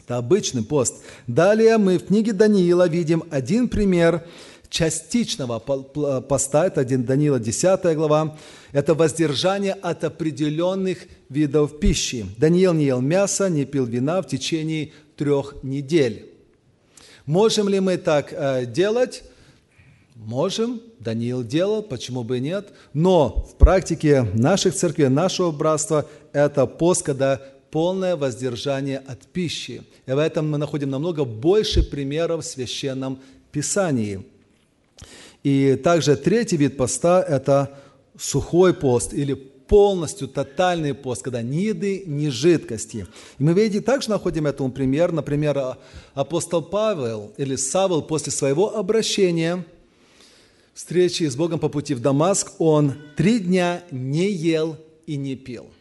Это 0.03 0.18
обычный 0.18 0.63
пост. 0.63 0.96
Далее 1.27 1.77
мы 1.77 1.98
в 1.98 2.08
книге 2.08 2.34
Даниила 2.34 2.88
видим 2.88 3.24
один 3.30 3.70
пример– 3.70 4.25
частичного 4.74 5.60
поста, 5.60 6.65
это 6.65 6.84
Даниила 6.84 7.39
10 7.39 7.96
глава, 7.96 8.36
это 8.72 8.96
воздержание 8.96 9.74
от 9.74 10.03
определенных 10.03 11.06
видов 11.30 11.80
пищи. 11.80 12.25
Даниил 12.38 12.74
не 12.74 12.86
ел 12.86 13.00
мясо, 13.00 13.50
не 13.50 13.65
пил 13.65 13.86
вина 13.86 14.24
в 14.24 14.27
течение 14.27 14.92
трех 15.15 15.58
недель. 15.62 16.32
Можем 17.27 17.70
ли 17.70 17.80
мы 17.80 17.98
так 17.98 18.34
э, 18.34 18.65
делать? 18.65 19.24
Можем, 20.15 20.82
Даниил 20.98 21.44
делал, 21.44 21.84
почему 21.84 22.24
бы 22.24 22.39
и 22.39 22.42
нет. 22.42 22.74
Но 22.94 23.46
в 23.51 23.56
практике 23.58 24.24
наших 24.34 24.74
церквей, 24.74 25.08
нашего 25.08 25.51
братства, 25.51 26.10
это 26.32 26.65
пост, 26.65 27.03
когда 27.03 27.39
полное 27.70 28.15
воздержание 28.15 28.98
от 28.98 29.22
пищи. 29.27 29.84
И 30.08 30.12
в 30.12 30.18
этом 30.18 30.50
мы 30.50 30.58
находим 30.58 30.89
намного 30.89 31.25
больше 31.25 31.84
примеров 31.84 32.44
в 32.44 32.48
Священном 32.48 33.20
Писании– 33.51 34.25
и 35.44 35.76
также 35.76 36.16
третий 36.16 36.58
вид 36.58 36.78
поста– 36.78 37.22
это 37.28 37.78
сухой 38.18 38.74
пост 38.74 39.14
или 39.14 39.34
полностью 39.34 40.28
тотальный 40.28 40.94
пост, 40.94 41.24
когда 41.24 41.42
ни 41.42 41.62
еды, 41.62 42.04
ни 42.06 42.30
жидкости. 42.30 43.08
И 43.40 43.44
мы 43.44 43.54
видим, 43.54 43.84
также 43.84 44.10
находим 44.10 44.46
этому 44.46 44.72
пример. 44.72 45.12
Например, 45.12 45.78
апостол 46.14 46.62
Павел 46.62 47.34
или 47.38 47.56
Савл 47.56 48.02
после 48.04 48.32
своего 48.32 48.76
обращения, 48.76 49.66
встречи 50.74 51.24
с 51.24 51.36
Богом 51.36 51.60
по 51.60 51.70
пути 51.70 51.94
в 51.94 52.02
Дамаск, 52.02 52.54
он 52.60 52.94
три 53.18 53.40
дня 53.40 53.84
не 53.92 54.32
ел 54.32 54.78
и 55.06 55.18
не 55.18 55.36
пил– 55.36 55.68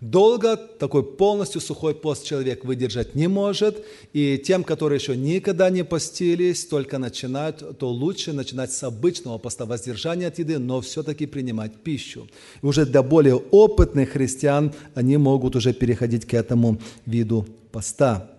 Долго 0.00 0.56
такой 0.56 1.02
полностью 1.02 1.60
сухой 1.60 1.94
пост 1.94 2.24
человек 2.24 2.64
выдержать 2.64 3.14
не 3.14 3.28
может, 3.28 3.84
и 4.14 4.38
тем, 4.38 4.64
которые 4.64 4.98
еще 4.98 5.14
никогда 5.14 5.68
не 5.68 5.84
постились, 5.84 6.64
только 6.64 6.96
начинают, 6.96 7.78
то 7.78 7.90
лучше 7.90 8.32
начинать 8.32 8.72
с 8.72 8.82
обычного 8.82 9.36
поста 9.36 9.66
воздержания 9.66 10.28
от 10.28 10.38
еды, 10.38 10.58
но 10.58 10.80
все-таки 10.80 11.26
принимать 11.26 11.74
пищу. 11.74 12.26
И 12.62 12.66
уже 12.66 12.86
для 12.86 13.02
более 13.02 13.36
опытных 13.36 14.12
христиан 14.12 14.72
они 14.94 15.18
могут 15.18 15.54
уже 15.54 15.74
переходить 15.74 16.24
к 16.24 16.32
этому 16.32 16.80
виду 17.04 17.46
поста. 17.70 18.30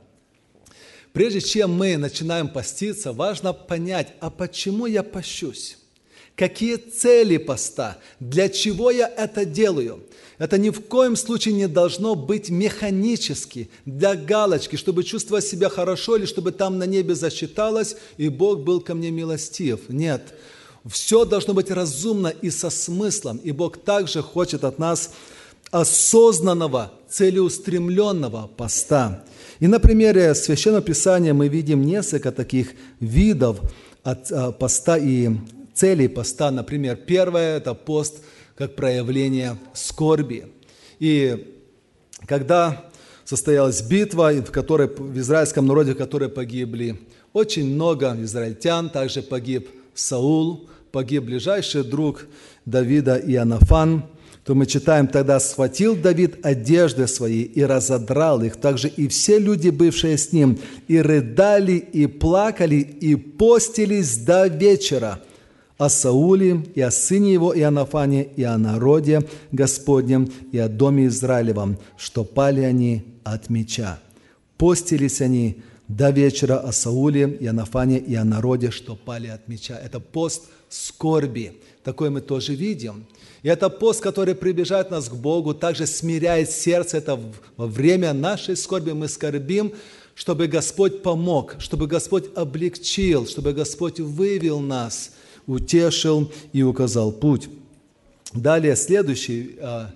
Прежде 1.14 1.42
чем 1.42 1.74
мы 1.74 1.96
начинаем 1.98 2.48
поститься, 2.48 3.14
важно 3.14 3.54
понять, 3.54 4.14
а 4.20 4.32
почему 4.32 4.88
я 4.88 5.04
пощусь? 5.04 5.78
Какие 6.36 6.78
цели 6.78 7.38
поста? 7.38 8.00
Для 8.20 8.50
чего 8.50 8.90
я 8.90 9.08
это 9.08 9.46
делаю? 9.46 10.02
Это 10.42 10.58
ни 10.58 10.72
в 10.72 10.82
коем 10.82 11.16
случае 11.16 11.54
не 11.54 11.68
должно 11.68 12.16
быть 12.16 12.50
механически, 12.50 13.70
для 13.86 14.16
галочки, 14.16 14.76
чтобы 14.76 15.04
чувствовать 15.04 15.46
себя 15.46 15.70
хорошо 15.70 16.18
или 16.18 16.26
чтобы 16.26 16.52
там 16.52 16.80
на 16.80 16.86
небе 16.88 17.14
засчиталось, 17.14 17.96
и 18.18 18.28
Бог 18.28 18.62
был 18.62 18.82
ко 18.82 18.96
мне 18.96 19.12
милостив. 19.12 19.82
Нет. 19.90 20.34
Все 20.90 21.26
должно 21.26 21.54
быть 21.54 21.70
разумно 21.70 22.30
и 22.30 22.50
со 22.50 22.72
смыслом. 22.72 23.38
И 23.44 23.52
Бог 23.52 23.78
также 23.78 24.24
хочет 24.24 24.64
от 24.64 24.80
нас 24.80 25.12
осознанного, 25.70 26.92
целеустремленного 27.08 28.50
поста. 28.58 29.24
И 29.60 29.68
на 29.68 29.80
примере 29.80 30.34
Священного 30.34 30.82
Писания 30.82 31.36
мы 31.36 31.50
видим 31.50 31.86
несколько 31.86 32.32
таких 32.32 32.72
видов 33.00 33.60
от 34.02 34.32
а, 34.32 34.52
поста 34.52 34.98
и 34.98 35.30
целей 35.76 36.08
поста. 36.08 36.50
Например, 36.50 36.96
первое– 36.96 37.58
это 37.58 37.76
пост 37.76 38.24
как 38.62 38.76
проявление 38.76 39.58
скорби. 39.74 40.46
И 41.00 41.52
когда 42.28 42.86
состоялась 43.26 43.82
битва, 43.82 44.34
в 44.34 44.52
которой 44.52 44.88
в 44.88 45.18
израильском 45.18 45.66
народе, 45.66 45.94
в 45.94 45.98
которой 45.98 46.30
погибли 46.30 47.00
очень 47.34 47.74
много 47.74 48.16
израильтян, 48.22 48.92
также 48.92 49.24
погиб 49.24 49.68
Саул, 49.96 50.70
погиб 50.92 51.24
ближайший 51.24 51.84
друг 51.84 52.28
Давида 52.66 53.18
Иоаннафан– 53.18 54.04
то 54.44 54.56
мы 54.56 54.66
читаем, 54.66 55.08
тогда 55.08 55.40
схватил 55.40 55.96
Давид 55.96 56.44
одежды 56.44 57.06
свои 57.06 57.44
и 57.44 57.62
разодрал 57.62 58.42
их, 58.42 58.56
также 58.56 58.88
и 58.90 59.08
все 59.08 59.38
люди, 59.38 59.70
бывшие 59.70 60.18
с 60.18 60.32
ним, 60.34 60.58
и 60.88 61.00
рыдали, 61.00 61.74
и 61.74 62.08
плакали, 62.08 62.78
и 62.78 63.16
постились 63.16 64.18
до 64.18 64.48
вечера 64.48 65.20
о 65.82 65.90
Сауле 65.90 66.64
и 66.76 66.82
о 66.82 66.92
сыне 66.92 67.34
его 67.34 67.58
Иоаннафане, 67.58 68.24
и 68.36 68.44
о 68.44 68.56
народе 68.58 69.28
Господнем, 69.52 70.32
и 70.52 70.60
о 70.60 70.70
доме 70.70 71.08
Израилевом, 71.08 71.78
что 71.98 72.24
пали 72.24 72.62
они 72.62 73.04
от 73.24 73.50
меча. 73.50 74.00
Постились 74.58 75.22
они 75.22 75.58
до 75.88 76.12
вечера 76.12 76.60
о 76.60 76.72
Сауле, 76.72 77.38
Иоаннафане 77.40 77.98
и 77.98 78.14
о 78.14 78.24
народе, 78.24 78.70
что 78.70 78.96
пали 78.96 79.28
от 79.28 79.48
меча. 79.48 79.76
Это 79.84 80.00
пост 80.00 80.44
скорби. 80.70 81.54
Такое 81.84 82.12
мы 82.12 82.22
тоже 82.22 82.54
видим– 82.54 83.06
и 83.44 83.50
это 83.50 83.70
пост, 83.70 84.02
который 84.02 84.36
приближает 84.36 84.92
нас 84.92 85.10
к 85.10 85.16
Богу, 85.16 85.54
также 85.54 85.88
смиряет 85.88 86.52
сердце. 86.52 86.98
Это 86.98 87.20
во 87.58 87.66
время 87.66 88.14
нашей 88.14 88.56
скорби 88.56 88.92
мы 88.92 89.08
скорбим, 89.08 89.74
чтобы 90.14 90.46
Господь 90.46 91.02
помог, 91.02 91.56
чтобы 91.58 91.88
Господь 91.88 92.26
облегчил, 92.36 93.26
чтобы 93.26 93.54
Господь 93.54 94.00
вывел 94.00 94.60
нас, 94.60 95.14
утешил 95.52 96.32
и 96.54 96.64
указал 96.64 97.12
путь. 97.12 97.50
Далее 98.34 98.76
следующий, 98.76 99.58
а, 99.60 99.92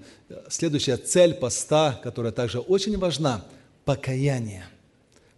следующая 0.50 0.98
цель 0.98 1.34
поста, 1.34 2.00
которая 2.04 2.32
также 2.32 2.60
очень 2.60 2.98
важна– 2.98 3.46
покаяние. 3.86 4.66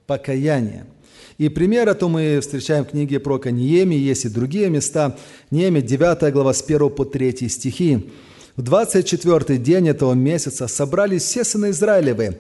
Покаяние– 0.06 0.86
и 1.38 1.50
пример 1.50 1.88
это 1.88 2.08
мы 2.08 2.40
встречаем 2.42 2.84
в 2.84 2.90
книге 2.90 3.20
про 3.20 3.38
Неемии, 3.38 3.98
есть 3.98 4.26
и 4.26 4.30
другие 4.30 4.72
места. 4.72 5.16
Неемия, 5.52 5.84
9 5.84 6.34
глава, 6.34 6.52
с 6.52 6.64
1 6.64 6.90
по 6.90 7.06
3 7.06 7.48
стихи. 7.48 8.10
В 8.56 8.64
24 8.64 9.60
день 9.60 9.90
этого 9.90 10.14
месяца 10.14 10.68
собрались 10.68 11.22
все 11.22 11.44
сыны 11.44 11.70
Израилевы, 11.70 12.40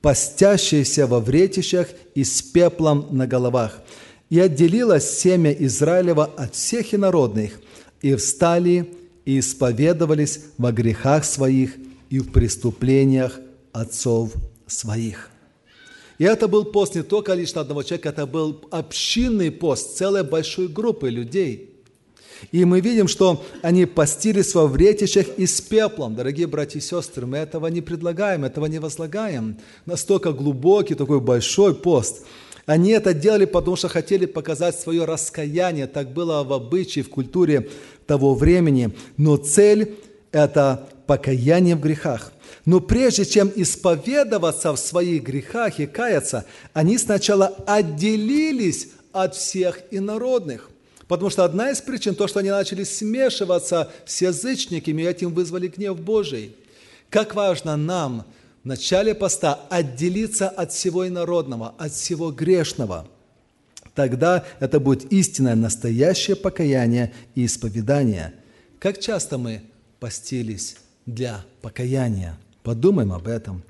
постящиеся 0.00 1.06
во 1.06 1.20
вретищах 1.20 1.88
и 2.14 2.24
с 2.24 2.40
пеплом 2.40 3.08
на 3.10 3.26
головах. 3.26 3.82
И 4.30 4.38
отделилось 4.38 5.18
семя 5.18 5.52
Израилева 5.52 6.24
от 6.24 6.54
всех 6.54 6.94
инородных, 6.94 7.60
и 8.00 8.14
встали 8.14 8.94
и 9.24 9.40
исповедовались 9.40 10.40
во 10.56 10.72
грехах 10.72 11.24
своих 11.24 11.74
и 12.08 12.20
в 12.20 12.32
преступлениях 12.32 13.38
отцов 13.72 14.32
своих. 14.66 15.30
И 16.18 16.24
это 16.24 16.48
был 16.48 16.64
пост 16.64 16.94
не 16.94 17.02
только 17.02 17.34
лично 17.34 17.62
одного 17.62 17.82
человека, 17.82 18.10
это 18.10 18.26
был 18.26 18.60
общинный 18.70 19.50
пост 19.50 19.96
целой 19.96 20.22
большой 20.22 20.68
группы 20.68 21.10
людей. 21.10 21.70
И 22.52 22.64
мы 22.64 22.80
видим, 22.80 23.08
что 23.08 23.44
они 23.62 23.84
постились 23.84 24.54
во 24.54 24.66
вретищах 24.66 25.26
и 25.36 25.46
с 25.46 25.60
пеплом. 25.60 26.14
Дорогие 26.14 26.46
братья 26.46 26.78
и 26.78 26.82
сестры, 26.82 27.26
мы 27.26 27.38
этого 27.38 27.66
не 27.66 27.80
предлагаем, 27.80 28.44
этого 28.44 28.66
не 28.66 28.78
возлагаем. 28.78 29.58
Настолько 29.86 30.32
глубокий, 30.32 30.94
такой 30.94 31.20
большой 31.20 31.74
пост. 31.74 32.22
Они 32.66 32.90
это 32.90 33.14
делали, 33.14 33.44
потому 33.44 33.76
что 33.76 33.88
хотели 33.88 34.26
показать 34.26 34.78
свое 34.78 35.04
раскаяние. 35.04 35.86
Так 35.86 36.12
было 36.12 36.42
в 36.44 36.52
обычае, 36.52 37.04
в 37.04 37.10
культуре 37.10 37.68
того 38.06 38.34
времени. 38.34 38.90
Но 39.16 39.36
цель– 39.36 39.94
это 40.32 40.88
покаяние 41.06 41.76
в 41.76 41.80
грехах– 41.80 42.32
но 42.64 42.80
прежде 42.80 43.24
чем 43.24 43.50
исповедоваться 43.54 44.72
в 44.72 44.78
своих 44.78 45.22
грехах 45.22 45.80
и 45.80 45.86
каяться, 45.86 46.44
они 46.72 46.98
сначала 46.98 47.48
отделились 47.66 48.88
от 49.12 49.34
всех 49.34 49.80
инородных. 49.90 50.70
Потому 51.08 51.30
что 51.30 51.44
одна 51.44 51.70
из 51.70 51.80
причин 51.80 52.14
то, 52.14 52.28
что 52.28 52.38
они 52.38 52.50
начали 52.50 52.84
смешиваться 52.84 53.90
с 54.06 54.22
язычниками, 54.22 55.02
и 55.02 55.06
этим 55.06 55.32
вызвали 55.34 55.66
гнев 55.66 55.98
Божий. 55.98 56.54
Как 57.08 57.34
важно 57.34 57.76
нам 57.76 58.24
в 58.62 58.66
начале 58.66 59.14
поста 59.14 59.54
отделиться 59.70 60.48
от 60.48 60.72
всего 60.72 61.06
инородного, 61.08 61.74
от 61.78 61.92
всего 61.92 62.30
грешного. 62.30 63.08
Тогда 63.94 64.44
это 64.60 64.80
будет 64.80 65.12
истинное, 65.12 65.54
настоящее 65.54 66.36
покаяние 66.36 67.12
и 67.34 67.46
исповедание. 67.46 68.34
Как 68.78 68.98
часто 68.98 69.38
мы 69.38 69.62
постились 69.98 70.76
для 71.06 71.44
покаяния? 71.62 72.38
Подумаем 72.62 73.12
об 73.12 73.26
этом. 73.26 73.62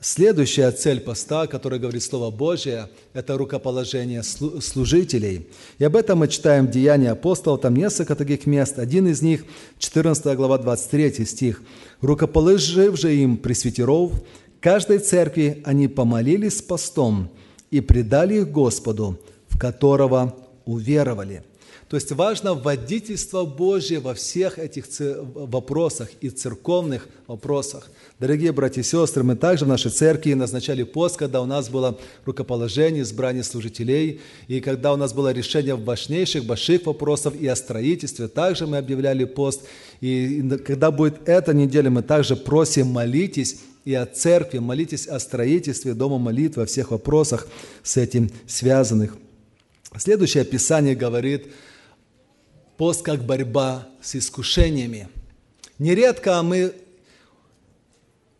Следующая 0.00 0.70
цель 0.72 1.00
поста, 1.00 1.46
которая 1.46 1.80
говорит 1.80 2.02
Слово 2.02 2.30
Божие, 2.30 2.90
это 3.14 3.38
рукоположение 3.38 4.22
служителей. 4.22 5.48
И 5.78 5.84
об 5.84 5.96
этом 5.96 6.18
мы 6.18 6.28
читаем 6.28 6.66
в 6.66 6.70
Деянии 6.70 7.08
апостолов, 7.08 7.62
там 7.62 7.74
несколько 7.74 8.14
таких 8.14 8.46
мест. 8.46 8.78
Один 8.78 9.08
из 9.08 9.22
них, 9.22 9.44
14 9.78 10.36
глава, 10.36 10.58
23 10.58 11.24
стих. 11.24 11.62
«Рукоположив 12.02 12.98
же 12.98 13.16
им 13.16 13.38
пресвитеров, 13.38 14.12
каждой 14.60 14.98
церкви 14.98 15.62
они 15.64 15.88
помолились 15.88 16.60
постом 16.60 17.30
и 17.70 17.80
предали 17.80 18.40
их 18.40 18.50
Господу, 18.50 19.18
в 19.48 19.58
которого 19.58 20.36
уверовали». 20.66 21.42
То 21.88 21.94
есть 21.96 22.10
важно 22.10 22.54
водительство 22.54 23.44
Божье 23.44 24.00
во 24.00 24.14
всех 24.14 24.58
этих 24.58 24.86
вопросах 24.98 26.08
и 26.20 26.30
церковных 26.30 27.06
вопросах. 27.28 27.88
Дорогие 28.18 28.50
братья 28.50 28.80
и 28.80 28.84
сестры, 28.84 29.22
мы 29.22 29.36
также 29.36 29.66
в 29.66 29.68
нашей 29.68 29.92
церкви 29.92 30.32
назначали 30.32 30.82
пост, 30.82 31.16
когда 31.16 31.40
у 31.40 31.44
нас 31.44 31.68
было 31.68 31.96
рукоположение, 32.24 33.02
избрание 33.02 33.44
служителей, 33.44 34.20
и 34.48 34.60
когда 34.60 34.92
у 34.94 34.96
нас 34.96 35.12
было 35.12 35.32
решение 35.32 35.76
важнейших, 35.76 36.44
больших 36.44 36.86
вопросов 36.86 37.40
и 37.40 37.46
о 37.46 37.54
строительстве, 37.54 38.26
также 38.26 38.66
мы 38.66 38.78
объявляли 38.78 39.24
пост. 39.24 39.62
И 40.00 40.42
когда 40.66 40.90
будет 40.90 41.28
эта 41.28 41.54
неделя, 41.54 41.90
мы 41.90 42.02
также 42.02 42.34
просим 42.34 42.88
молитесь 42.88 43.60
и 43.84 43.94
о 43.94 44.06
церкви, 44.06 44.58
молитесь 44.58 45.06
о 45.06 45.20
строительстве 45.20 45.94
дома 45.94 46.18
молитвы, 46.18 46.64
о 46.64 46.66
всех 46.66 46.90
вопросах 46.90 47.46
с 47.84 47.96
этим 47.96 48.28
связанных. 48.48 49.16
Следующее 49.96 50.42
описание 50.42 50.96
говорит– 50.96 51.46
Пост 52.76 53.02
как 53.02 53.24
борьба 53.24 53.88
с 54.02 54.16
искушениями. 54.16 55.08
Нередко 55.78 56.42
мы 56.42 56.74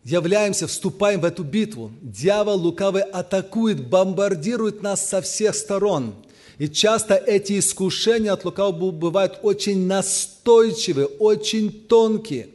являемся, 0.03 0.67
вступаем 0.67 1.21
в 1.21 1.25
эту 1.25 1.43
битву. 1.43 1.91
Дьявол 2.01 2.57
лукавый 2.57 3.01
атакует, 3.01 3.87
бомбардирует 3.87 4.83
нас 4.83 5.07
со 5.07 5.21
всех 5.21 5.55
сторон. 5.55 6.13
И 6.59 6.69
часто 6.69 7.15
эти 7.15 7.57
искушения 7.57 8.31
от 8.31 8.45
лукавого 8.45 8.91
бывают 8.91 9.39
очень 9.41 9.87
настойчивые, 9.87 11.07
очень 11.07 11.71
тонкие. 11.71 12.49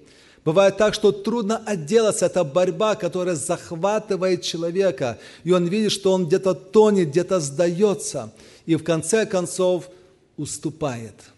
Бывает 0.44 0.76
так, 0.76 0.94
что 0.94 1.10
трудно 1.12 1.58
отделаться. 1.58 2.26
Это 2.26 2.44
борьба, 2.44 2.94
которая 2.94 3.36
захватывает 3.36 4.42
человека. 4.42 5.18
И 5.42 5.52
он 5.52 5.66
видит, 5.66 5.92
что 5.92 6.12
он 6.12 6.26
где-то 6.26 6.54
тонет, 6.54 7.08
где-то 7.08 7.40
сдается. 7.40 8.32
И 8.66 8.76
в 8.76 8.84
конце 8.84 9.26
концов 9.26 9.88
уступает– 10.36 11.14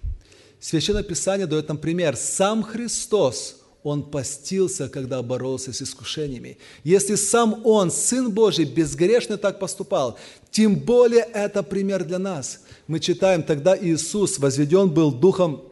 Священное 0.64 1.02
Писание 1.02 1.46
дает 1.46 1.68
нам 1.68 1.76
пример. 1.76 2.16
Сам 2.16 2.62
Христос, 2.62 3.56
Он 3.82 4.02
постился, 4.02 4.88
когда 4.88 5.20
боролся 5.20 5.74
с 5.74 5.82
искушениями. 5.82 6.56
Если 6.84 7.16
сам 7.16 7.60
Он, 7.66 7.90
Сын 7.90 8.30
Божий, 8.30 8.64
безгрешно 8.64 9.36
так 9.36 9.58
поступал, 9.58 10.18
тем 10.50 10.76
более 10.76 11.20
это 11.20 11.62
пример 11.62 12.04
для 12.04 12.18
нас. 12.18 12.60
Мы 12.86 12.98
читаем, 12.98 13.42
тогда 13.42 13.76
Иисус 13.78 14.38
возведен 14.38 14.88
был 14.88 15.12
Духом 15.12 15.64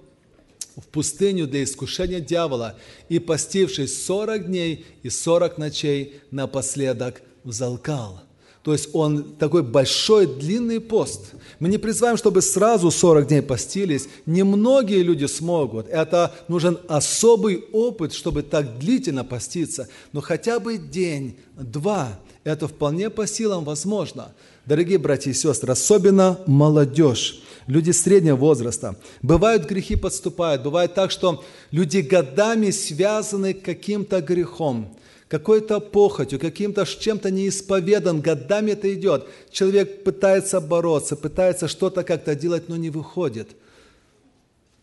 в 0.76 0.86
пустыню 0.88 1.46
для 1.46 1.64
искушения 1.64 2.20
дьявола 2.20 2.78
и, 3.08 3.18
постившись 3.18 4.04
сорок 4.04 4.48
дней 4.48 4.84
и 5.02 5.08
сорок 5.08 5.56
ночей, 5.56 6.20
напоследок 6.30 7.22
взалкал. 7.44 8.20
То 8.62 8.72
есть 8.72 8.90
он 8.92 9.24
такой 9.24 9.62
большой, 9.62 10.26
длинный 10.26 10.80
пост. 10.80 11.32
Мы 11.58 11.68
не 11.68 11.78
призываем, 11.78 12.16
чтобы 12.16 12.42
сразу 12.42 12.92
40 12.92 13.26
дней 13.26 13.42
постились. 13.42 14.08
Немногие 14.24 15.02
люди 15.02 15.24
смогут. 15.24 15.88
Это 15.88 16.32
нужен 16.46 16.78
особый 16.88 17.64
опыт, 17.72 18.12
чтобы 18.12 18.42
так 18.42 18.78
длительно 18.78 19.24
поститься. 19.24 19.88
Но 20.12 20.20
хотя 20.20 20.60
бы 20.60 20.78
день, 20.78 21.36
два, 21.56 22.20
это 22.44 22.68
вполне 22.68 23.10
по 23.10 23.26
силам 23.26 23.64
возможно. 23.64 24.32
Дорогие 24.64 24.98
братья 24.98 25.32
и 25.32 25.34
сестры, 25.34 25.72
особенно 25.72 26.38
молодежь, 26.46 27.42
люди 27.66 27.90
среднего 27.90 28.36
возраста. 28.36 28.94
Бывают 29.20 29.64
грехи 29.64 29.96
подступают, 29.96 30.62
бывает 30.62 30.94
так, 30.94 31.10
что 31.10 31.42
люди 31.72 31.98
годами 31.98 32.70
связаны 32.70 33.54
каким-то 33.54 34.20
грехом 34.20 34.96
какой-то 35.32 35.80
похотью, 35.80 36.38
каким-то 36.38 36.84
чем-то 36.84 37.30
неисповедан, 37.30 38.20
годами 38.20 38.72
это 38.72 38.92
идет. 38.92 39.26
Человек 39.50 40.04
пытается 40.04 40.60
бороться, 40.60 41.16
пытается 41.16 41.68
что-то 41.68 42.04
как-то 42.04 42.34
делать, 42.34 42.68
но 42.68 42.76
не 42.76 42.90
выходит. 42.90 43.48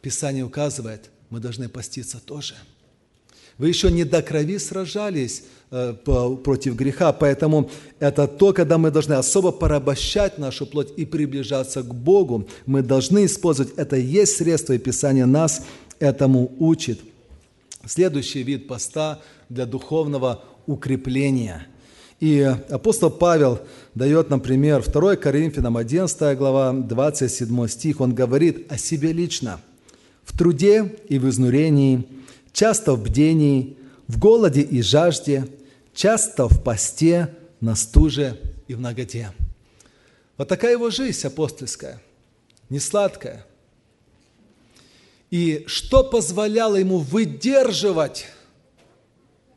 Писание 0.01 0.43
указывает, 0.43 1.11
мы 1.29 1.39
должны 1.39 1.69
поститься 1.69 2.19
тоже. 2.19 2.55
Вы 3.59 3.67
еще 3.67 3.91
не 3.91 4.05
до 4.05 4.23
крови 4.23 4.57
сражались 4.57 5.43
э, 5.69 5.93
против 6.43 6.73
греха, 6.73 7.13
поэтому 7.13 7.69
это 7.99 8.27
то, 8.27 8.51
когда 8.51 8.79
мы 8.79 8.89
должны 8.89 9.13
особо 9.13 9.51
порабощать 9.51 10.39
нашу 10.39 10.65
плоть 10.65 10.91
и 10.97 11.05
приближаться 11.05 11.83
к 11.83 11.93
Богу. 11.93 12.47
Мы 12.65 12.81
должны 12.81 13.25
использовать 13.25 13.73
это 13.77 13.97
есть 13.97 14.37
средство, 14.37 14.73
и 14.73 14.79
Писание 14.79 15.27
нас 15.27 15.63
этому 15.99 16.51
учит. 16.57 17.01
Следующий 17.85 18.43
вид 18.43 18.67
поста 18.67 19.21
для 19.47 19.65
духовного 19.65 20.43
укрепления. 20.67 21.67
И 22.19 22.41
апостол 22.69 23.09
Павел 23.09 23.59
дает, 23.95 24.29
например, 24.29 24.83
2 24.83 25.15
Коринфянам 25.15 25.77
11 25.77 26.37
глава, 26.37 26.73
27 26.73 27.67
стих, 27.67 28.01
он 28.01 28.13
говорит 28.13 28.71
о 28.71 28.77
себе 28.77 29.13
лично. 29.13 29.61
«В 30.25 30.37
труде 30.37 30.95
и 31.07 31.17
в 31.17 31.27
изнурении, 31.29 32.07
часто 32.51 32.93
в 32.93 33.03
бдении, 33.03 33.77
в 34.07 34.19
голоде 34.19 34.61
и 34.61 34.81
жажде, 34.81 35.47
часто 35.93 36.47
в 36.47 36.61
посте, 36.61 37.33
на 37.61 37.75
стуже 37.75 38.39
и 38.67 38.75
в 38.75 38.81
наготе». 38.81 39.31
Вот 40.37 40.47
такая 40.47 40.73
его 40.73 40.89
жизнь 40.89 41.25
апостольская, 41.25 42.01
не 42.69 42.79
сладкая. 42.79 43.45
И 45.31 45.63
что 45.67 46.03
позволяло 46.03 46.75
ему 46.75 46.97
выдерживать 46.97 48.27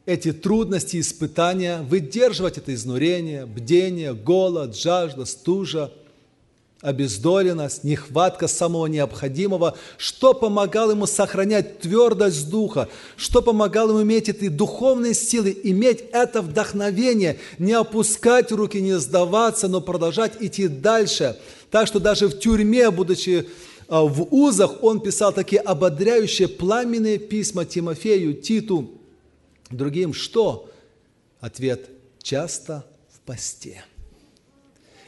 эти 0.04 0.32
трудности, 0.32 1.00
испытания, 1.00 1.80
выдерживать 1.82 2.58
это 2.58 2.74
изнурение, 2.74 3.46
бдение, 3.46 4.12
голод, 4.12 4.76
жажда, 4.76 5.24
стужа, 5.24 5.92
обездоленность, 6.82 7.84
нехватка 7.84 8.48
самого 8.48 8.86
необходимого, 8.86 9.76
что 9.96 10.34
помогало 10.34 10.90
ему 10.90 11.06
сохранять 11.06 11.78
твердость 11.78 12.50
духа, 12.50 12.88
что 13.16 13.40
помогало 13.40 13.90
ему 13.90 14.02
иметь 14.02 14.28
эти 14.28 14.48
духовные 14.48 15.14
силы, 15.14 15.56
иметь 15.62 16.04
это 16.12 16.42
вдохновение, 16.42 17.38
не 17.58 17.72
опускать 17.72 18.50
руки, 18.50 18.78
не 18.78 18.98
сдаваться, 18.98 19.68
но 19.68 19.80
продолжать 19.80 20.32
идти 20.40 20.66
дальше. 20.66 21.38
Так 21.70 21.86
что 21.86 22.00
даже 22.00 22.26
в 22.26 22.38
тюрьме, 22.38 22.90
будучи 22.90 23.48
в 24.00 24.32
узах, 24.32 24.82
он 24.82 25.00
писал 25.00 25.34
такие 25.34 25.60
ободряющие 25.60 26.48
пламенные 26.48 27.18
письма 27.18 27.66
Тимофею, 27.66 28.32
Титу, 28.32 28.90
другим 29.70 30.14
что? 30.14 30.70
Ответ– 31.40 31.90
часто 32.22 32.86
в 33.14 33.20
посте. 33.20 33.84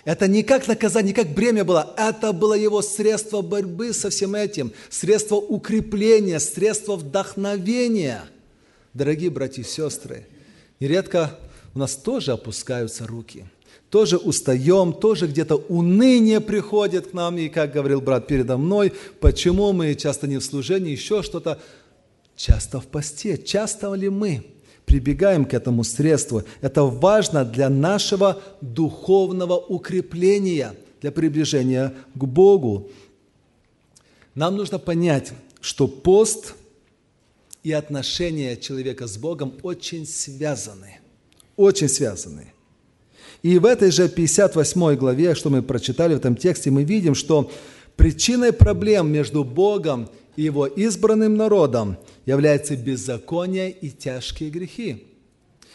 Это 0.05 0.29
не 0.29 0.43
как 0.43 0.69
наказание, 0.69 1.09
не 1.09 1.15
как 1.15 1.33
бремя 1.33 1.65
было, 1.65 1.95
это 1.97 2.35
было 2.35 2.53
его 2.53 2.83
средство 2.83 3.41
борьбы 3.41 3.95
со 3.95 4.11
всем 4.11 4.35
этим, 4.35 4.73
средство 4.91 5.37
укрепления, 5.37 6.39
средство 6.39 6.97
вдохновения. 6.97 8.23
Дорогие 8.93 9.31
братья 9.31 9.63
и 9.63 9.65
сестры, 9.65 10.27
нередко 10.79 11.39
у 11.75 11.79
нас 11.79 11.97
тоже 11.97 12.33
опускаются 12.33 13.07
руки– 13.07 13.47
тоже 13.91 14.17
устаем, 14.17 14.93
тоже 14.93 15.27
где-то 15.27 15.57
уныние 15.57 16.41
приходит 16.41 17.09
к 17.09 17.13
нам, 17.13 17.39
и, 17.39 17.49
как 17.49 17.73
говорил 17.73 18.01
брат 18.01 18.27
передо 18.27 18.57
мной, 18.57 18.93
почему 19.21 19.73
мы 19.73 19.95
часто 19.95 20.27
не 20.27 20.39
в 20.39 20.45
служении, 20.45 20.93
еще 20.93 21.23
что-то, 21.23 21.61
часто 22.37 22.81
в 22.81 22.87
посте, 22.87 23.39
часто 23.39 23.93
ли 23.95 24.09
мы 24.09 24.45
прибегаем 24.85 25.45
к 25.45 25.55
этому 25.55 25.85
средству. 25.85 26.43
Это 26.61 26.83
важно 26.83 27.45
для 27.45 27.69
нашего 27.69 28.43
духовного 28.61 29.57
укрепления, 29.57 30.75
для 31.01 31.13
приближения 31.13 31.95
к 32.15 32.25
Богу. 32.25 32.91
Нам 34.35 34.57
нужно 34.57 34.79
понять, 34.79 35.33
что 35.61 35.87
пост 35.87 36.55
и 37.63 37.73
отношения 37.73 38.57
человека 38.57 39.07
с 39.07 39.17
Богом 39.17 39.55
очень 39.63 40.07
связаны. 40.07 40.99
Очень 41.57 41.89
связаны. 41.89 42.53
И 43.45 43.59
в 43.59 43.67
этой 43.67 43.91
же 43.91 44.09
58 44.09 44.97
главе, 44.97 45.35
что 45.35 45.51
мы 45.51 45.61
прочитали 45.61 46.15
в 46.15 46.17
этом 46.17 46.35
тексте, 46.35 46.71
мы 46.71 46.83
видим, 46.83 47.15
что 47.15 47.51
причиной 47.95 48.55
проблем 48.55 49.13
между 49.13 49.45
Богом 49.45 50.09
и 50.35 50.45
Его 50.45 50.67
избранным 50.67 51.37
народом 51.37 51.99
является 52.25 52.75
беззаконие 52.75 53.71
и 53.71 53.91
тяжкие 53.91 54.49
грехи. 54.49 55.05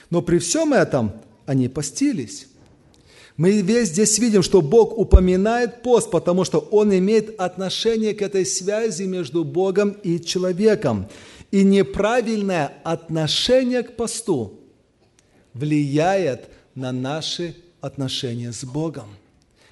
Но 0.09 0.23
при 0.23 0.39
всем 0.39 0.73
этом 0.73 1.11
они 1.45 1.69
постились. 1.69 2.47
Мы 3.37 3.61
весь 3.61 3.89
здесь 3.89 4.17
видим, 4.17 4.41
что 4.41 4.63
Бог 4.63 4.97
упоминает 4.97 5.83
пост, 5.83 6.09
потому 6.09 6.45
что 6.45 6.57
Он 6.71 6.91
имеет 6.97 7.39
отношение 7.39 8.15
к 8.15 8.23
этой 8.23 8.47
связи 8.47 9.03
между 9.03 9.43
Богом 9.43 9.91
и 9.91 10.19
человеком. 10.19 11.07
И 11.51 11.63
неправильное 11.63 12.73
отношение 12.83 13.83
к 13.83 13.95
посту 13.95 14.59
влияет 15.53 16.49
на 16.75 16.91
наши 16.91 17.55
отношения 17.81 18.51
с 18.51 18.63
Богом. 18.63 19.07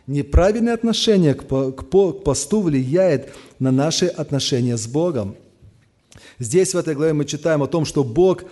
Неправильное 0.08 0.74
отношение 0.74 1.34
к, 1.34 1.44
посту 1.44 2.62
влияет 2.62 3.34
на 3.60 3.72
наши 3.72 4.06
отношения 4.06 4.78
с 4.78 4.88
Богом. 4.88 5.36
Здесь 6.40 6.74
в 6.74 6.78
этой 6.78 6.96
главе 6.96 7.14
мы 7.14 7.26
читаем 7.26 7.62
о 7.62 7.68
том, 7.68 7.84
что 7.84 8.04
Бог 8.04 8.44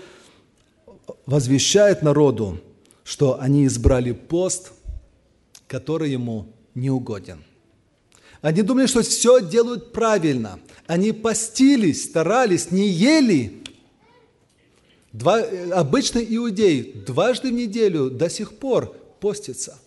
возвещает 1.25 2.01
народу, 2.01 2.60
что 3.03 3.39
они 3.39 3.65
избрали 3.65 4.12
пост, 4.12 4.73
который 5.67 6.12
ему 6.12 6.47
не 6.73 6.89
угоден. 6.89 7.43
Они 8.41 8.62
думали, 8.62 8.86
что 8.86 9.01
все 9.01 9.41
делают 9.41 9.91
правильно. 9.91 10.60
Они 10.88 11.13
постились, 11.13 12.03
старались, 12.03 12.69
не 12.69 12.88
ели, 12.88 13.63
Два, 15.15 15.39
э, 15.39 15.69
обычный 15.71 16.25
иудей 16.30 16.91
дважды 17.08 17.47
в 17.47 17.54
неделю 17.54 18.10
до 18.10 18.30
сих 18.30 18.58
пор 18.58 18.93
постится. 19.21 19.80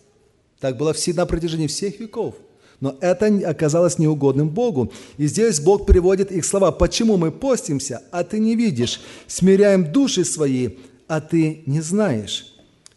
Так 0.59 0.75
было 0.75 0.91
всегда 0.91 1.21
на 1.21 1.27
протяжении 1.27 1.67
всех 1.67 1.99
веков. 1.99 2.33
Но 2.79 2.95
это 2.99 3.27
оказалось 3.47 3.99
неугодным 3.99 4.49
Богу. 4.49 4.91
И 5.17 5.27
здесь 5.27 5.59
Бог 5.59 5.85
приводит 5.85 6.31
их 6.31 6.45
слова. 6.45 6.71
«Почему 6.71 7.17
мы 7.17 7.31
постимся, 7.31 8.01
а 8.09 8.23
ты 8.23 8.39
не 8.39 8.55
видишь? 8.55 9.01
Смиряем 9.27 9.91
души 9.91 10.25
свои, 10.25 10.77
а 11.07 11.21
ты 11.21 11.61
не 11.67 11.81
знаешь». 11.81 12.55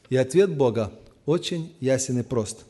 И 0.09 0.17
ответ 0.17 0.57
Бога 0.57 0.91
очень 1.27 1.75
ясен 1.81 2.21
и 2.21 2.23
прост. 2.23 2.65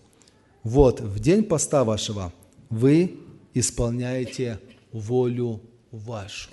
«Вот, 0.64 1.00
в 1.00 1.20
день 1.20 1.44
поста 1.44 1.84
вашего 1.84 2.32
вы 2.68 3.14
исполняете 3.54 4.58
волю 4.90 5.60
вашу». 5.92 6.50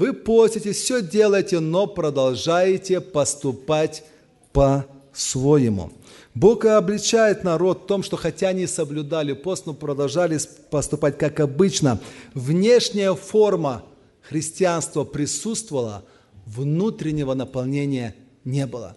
Вы 0.00 0.14
поститесь, 0.14 0.78
все 0.78 1.02
делаете, 1.02 1.60
но 1.60 1.86
продолжаете 1.86 3.02
поступать 3.02 4.02
по-своему. 4.50 5.92
Бог 6.34 6.64
обличает 6.64 7.44
народ 7.44 7.82
в 7.82 7.86
том, 7.86 8.02
что 8.02 8.16
хотя 8.16 8.48
они 8.48 8.66
соблюдали 8.66 9.34
пост, 9.34 9.66
но 9.66 9.74
продолжали 9.74 10.38
поступать 10.70 11.18
как 11.18 11.40
обычно. 11.40 12.00
Внешняя 12.32 13.14
форма 13.14 13.84
христианства 14.22 15.04
присутствовала, 15.04 16.02
внутреннего 16.46 17.34
наполнения 17.34 18.14
не 18.46 18.66
было. 18.66 18.96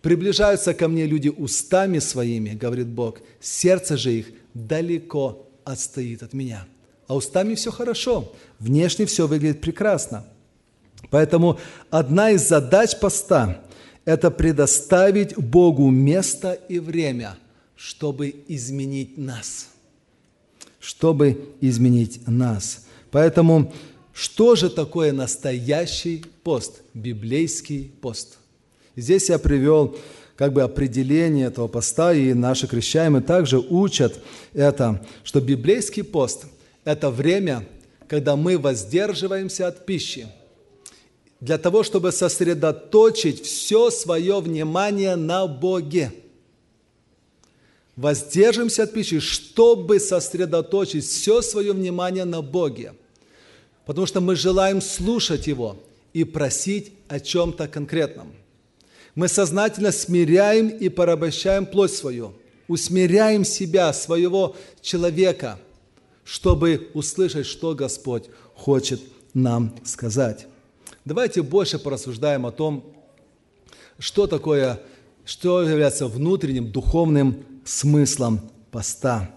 Приближаются 0.00 0.72
ко 0.72 0.88
мне 0.88 1.04
люди 1.04 1.28
устами 1.28 1.98
своими, 1.98 2.54
говорит 2.54 2.86
Бог, 2.86 3.18
сердце 3.42 3.98
же 3.98 4.14
их 4.14 4.28
далеко 4.54 5.50
отстоит 5.64 6.22
от 6.22 6.32
меня. 6.32 6.66
А 7.08 7.14
устами 7.14 7.56
все 7.56 7.70
хорошо, 7.70 8.32
внешне 8.60 9.06
все 9.06 9.26
выглядит 9.26 9.60
прекрасно. 9.60 10.24
Поэтому 11.10 11.58
одна 11.90 12.30
из 12.30 12.46
задач 12.46 12.96
поста– 12.98 13.60
это 14.04 14.30
предоставить 14.30 15.36
Богу 15.36 15.90
место 15.90 16.52
и 16.52 16.78
время, 16.78 17.36
чтобы 17.74 18.34
изменить 18.46 19.18
нас. 19.18 19.68
Чтобы 20.78 21.48
изменить 21.60 22.26
нас. 22.28 22.86
Поэтому 23.10 23.72
что 24.12 24.54
же 24.54 24.70
такое 24.70 25.12
настоящий 25.12 26.24
пост, 26.42 26.82
библейский 26.94 27.92
пост? 28.00 28.38
Здесь 28.96 29.28
я 29.28 29.38
привел 29.38 29.96
как 30.36 30.52
бы 30.52 30.62
определение 30.62 31.46
этого 31.46 31.68
поста, 31.68 32.12
и 32.12 32.32
наши 32.32 32.66
крещаемые 32.66 33.22
также 33.22 33.58
учат 33.58 34.20
это, 34.52 35.04
что 35.22 35.40
библейский 35.40 36.02
пост– 36.02 36.46
это 36.84 37.10
время, 37.10 37.66
когда 38.10 38.34
мы 38.34 38.58
воздерживаемся 38.58 39.68
от 39.68 39.86
пищи, 39.86 40.26
для 41.38 41.58
того, 41.58 41.84
чтобы 41.84 42.10
сосредоточить 42.10 43.40
все 43.44 43.88
свое 43.90 44.40
внимание 44.40 45.14
на 45.14 45.46
Боге. 45.46 46.12
Воздержимся 47.94 48.82
от 48.82 48.92
пищи, 48.92 49.20
чтобы 49.20 50.00
сосредоточить 50.00 51.04
все 51.04 51.40
свое 51.40 51.72
внимание 51.72 52.24
на 52.24 52.42
Боге. 52.42 52.94
Потому 53.86 54.08
что 54.08 54.20
мы 54.20 54.34
желаем 54.34 54.80
слушать 54.80 55.46
Его 55.46 55.76
и 56.12 56.24
просить 56.24 56.92
о 57.06 57.20
чем-то 57.20 57.68
конкретном. 57.68 58.34
Мы 59.14 59.28
сознательно 59.28 59.92
смиряем 59.92 60.66
и 60.66 60.88
порабощаем 60.88 61.64
плоть 61.64 61.92
свою, 61.92 62.34
усмиряем 62.66 63.44
себя, 63.44 63.92
своего 63.92 64.56
человека, 64.82 65.60
чтобы 66.30 66.90
услышать, 66.94 67.44
что 67.44 67.74
Господь 67.74 68.26
хочет 68.54 69.00
нам 69.34 69.74
сказать. 69.84 70.46
Давайте 71.04 71.42
больше 71.42 71.80
порассуждаем 71.80 72.46
о 72.46 72.52
том, 72.52 72.84
что 73.98 74.28
такое, 74.28 74.80
что 75.24 75.60
является 75.60 76.06
внутренним 76.06 76.70
духовным 76.70 77.44
смыслом 77.64 78.40
поста. 78.70 79.34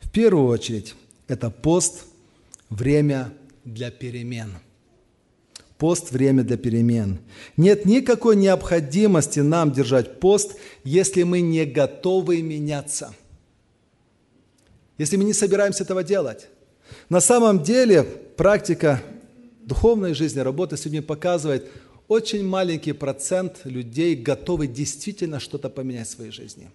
В 0.00 0.10
первую 0.10 0.46
очередь, 0.46 0.94
это 1.28 1.50
пост– 1.50 2.04
время 2.70 3.32
для 3.64 3.90
перемен– 3.90 4.54
Пост– 5.78 6.10
время 6.12 6.42
для 6.42 6.56
перемен. 6.56 7.18
Нет 7.58 7.84
никакой 7.84 8.36
необходимости 8.36 9.40
нам 9.40 9.72
держать 9.72 10.20
пост, 10.20 10.56
если 10.84 11.22
мы 11.22 11.42
не 11.42 11.66
готовы 11.66 12.40
меняться. 12.40 13.14
Если 14.98 15.16
мы 15.16 15.24
не 15.24 15.32
собираемся 15.32 15.84
этого 15.84 16.02
делать. 16.02 16.48
На 17.08 17.20
самом 17.20 17.62
деле 17.62 18.02
практика 18.02 19.02
духовной 19.62 20.14
жизни, 20.14 20.40
работы 20.40 20.76
с 20.76 20.84
людьми 20.84 21.00
показывает, 21.00 21.68
очень 22.08 22.46
маленький 22.46 22.92
процент 22.92 23.60
людей 23.64 24.14
готовы 24.14 24.68
действительно 24.68 25.40
что-то 25.40 25.68
поменять 25.68 26.08
в 26.08 26.12
своей 26.12 26.30
жизни. 26.30 26.70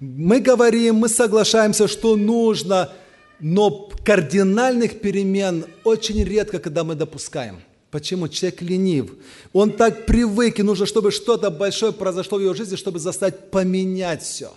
Мы 0.00 0.40
говорим, 0.40 0.96
мы 0.96 1.08
соглашаемся, 1.08 1.88
что 1.88 2.16
нужно– 2.16 2.92
но 3.40 3.90
кардинальных 4.04 5.00
перемен 5.00 5.66
очень 5.84 6.24
редко, 6.24 6.58
когда 6.58 6.84
мы 6.84 6.94
допускаем. 6.94 7.60
Почему? 7.90 8.28
Человек 8.28 8.62
ленив. 8.62 9.14
Он 9.52 9.70
так 9.72 10.06
привык, 10.06 10.58
и 10.58 10.62
нужно, 10.62 10.86
чтобы 10.86 11.10
что-то 11.10 11.50
большое 11.50 11.92
произошло 11.92 12.38
в 12.38 12.40
его 12.40 12.54
жизни, 12.54 12.76
чтобы 12.76 12.98
заставить 12.98 13.50
поменять 13.50 14.22
все. 14.22 14.52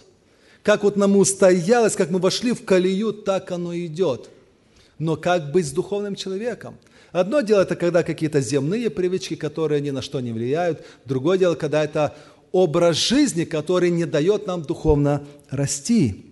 Как 0.67 0.83
вот 0.83 0.97
нам 0.97 1.15
устоялось, 1.15 1.95
как 1.95 2.09
мы 2.09 2.19
вошли 2.19 2.51
в 2.51 2.65
колею, 2.65 3.13
так 3.13 3.53
оно 3.53 3.73
идет. 3.73 4.29
Но 4.99 5.15
как 5.15 5.53
быть 5.53 5.65
с 5.65 5.71
духовным 5.71 6.13
человеком? 6.13 6.75
Одно 7.13 7.39
дело 7.39 7.61
это 7.61 7.77
когда 7.77 8.03
какие-то 8.03 8.41
земные 8.41 8.89
привычки, 8.89 9.37
которые 9.37 9.79
ни 9.79 9.91
на 9.91 10.01
что 10.01 10.19
не 10.19 10.33
влияют. 10.33 10.83
Другое 11.05 11.37
дело, 11.37 11.55
когда 11.55 11.85
это 11.85 12.17
образ 12.51 12.97
жизни, 12.97 13.45
который 13.45 13.91
не 13.91 14.03
дает 14.03 14.45
нам 14.45 14.61
духовно 14.61 15.25
расти. 15.49 16.25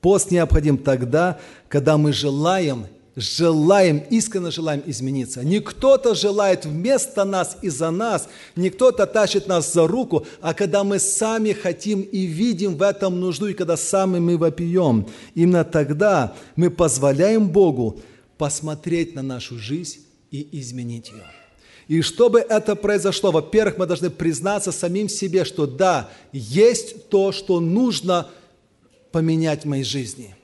Пост 0.00 0.30
необходим 0.30 0.78
тогда, 0.78 1.40
когда 1.68 1.98
мы 1.98 2.12
желаем, 2.12 2.86
желаем, 3.16 4.02
искренне 4.10 4.50
желаем 4.50 4.82
измениться. 4.86 5.44
Не 5.44 5.60
кто-то 5.60 6.14
желает 6.14 6.64
вместо 6.64 7.24
нас 7.24 7.56
и 7.62 7.68
за 7.68 7.90
нас, 7.90 8.28
не 8.56 8.70
кто-то 8.70 9.06
тащит 9.06 9.46
нас 9.46 9.72
за 9.72 9.86
руку, 9.86 10.26
а 10.40 10.54
когда 10.54 10.84
мы 10.84 10.98
сами 10.98 11.52
хотим 11.52 12.00
и 12.00 12.24
видим 12.24 12.76
в 12.76 12.82
этом 12.82 13.20
нужду, 13.20 13.46
и 13.48 13.54
когда 13.54 13.76
сами 13.76 14.18
мы 14.18 14.36
вопием. 14.36 15.06
Именно 15.34 15.64
тогда 15.64 16.34
мы 16.56 16.70
позволяем 16.70 17.48
Богу 17.48 18.00
посмотреть 18.38 19.14
на 19.14 19.22
нашу 19.22 19.58
жизнь 19.58 20.00
и 20.30 20.48
изменить 20.60 21.10
ее. 21.10 21.24
И 21.88 22.00
чтобы 22.00 22.40
это 22.40 22.76
произошло, 22.76 23.30
во-первых, 23.30 23.76
мы 23.76 23.86
должны 23.86 24.08
признаться 24.08 24.72
самим 24.72 25.08
себе, 25.08 25.44
что 25.44 25.66
да, 25.66 26.08
есть 26.32 27.08
то, 27.08 27.32
что 27.32 27.60
нужно– 27.60 28.28
поменять 29.12 29.64
в 29.64 29.68
моей 29.68 29.84
жизни. 29.84 30.34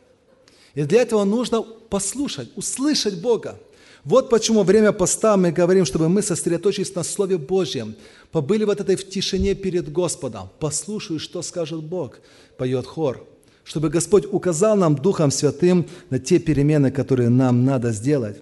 И 0.74 0.82
для 0.84 1.02
этого 1.02 1.24
нужно 1.24 1.62
послушать, 1.62 2.50
услышать 2.56 3.20
Бога. 3.20 3.58
Вот 4.04 4.30
почему 4.30 4.62
время 4.62 4.92
поста 4.92 5.36
мы 5.36 5.50
говорим, 5.50 5.84
чтобы 5.84 6.08
мы 6.08 6.22
сосредоточились 6.22 6.94
на 6.94 7.02
Слове 7.02 7.36
Божьем, 7.36 7.96
побыли 8.30 8.64
вот 8.64 8.80
этой 8.80 8.96
в 8.96 9.08
тишине 9.08 9.54
перед 9.54 9.90
Господом, 9.92 10.48
послушаю, 10.60 11.18
что 11.18 11.42
скажет 11.42 11.82
Бог, 11.82 12.20
поет 12.56 12.86
хор, 12.86 13.26
чтобы 13.64 13.90
Господь 13.90 14.26
указал 14.30 14.76
нам 14.76 14.94
Духом 14.94 15.30
Святым 15.30 15.86
на 16.10 16.18
те 16.18 16.38
перемены, 16.38 16.90
которые 16.90 17.28
нам 17.28 17.64
надо 17.64 17.90
сделать. 17.90 18.40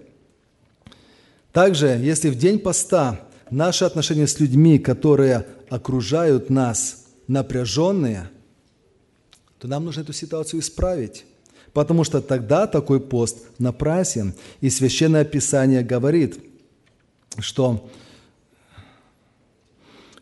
Также, 1.51 1.87
если 1.87 2.29
в 2.29 2.35
день 2.37 2.59
поста 2.59 3.19
наши 3.49 3.83
отношения 3.83 4.27
с 4.27 4.39
людьми, 4.39 4.77
которые 4.79 5.47
окружают 5.69 6.49
нас, 6.49 7.05
напряженные– 7.27 8.29
то 9.59 9.67
нам 9.67 9.85
нужно 9.85 10.01
эту 10.01 10.13
ситуацию 10.13 10.59
исправить. 10.59 11.25
Потому 11.77 12.03
что 12.03 12.21
тогда 12.21 12.65
такой 12.65 12.99
пост 12.99 13.37
напрасен. 13.59 14.33
И 14.61 14.69
Священное 14.71 15.23
Писание 15.23 15.83
говорит, 15.83 16.39
что 17.37 17.87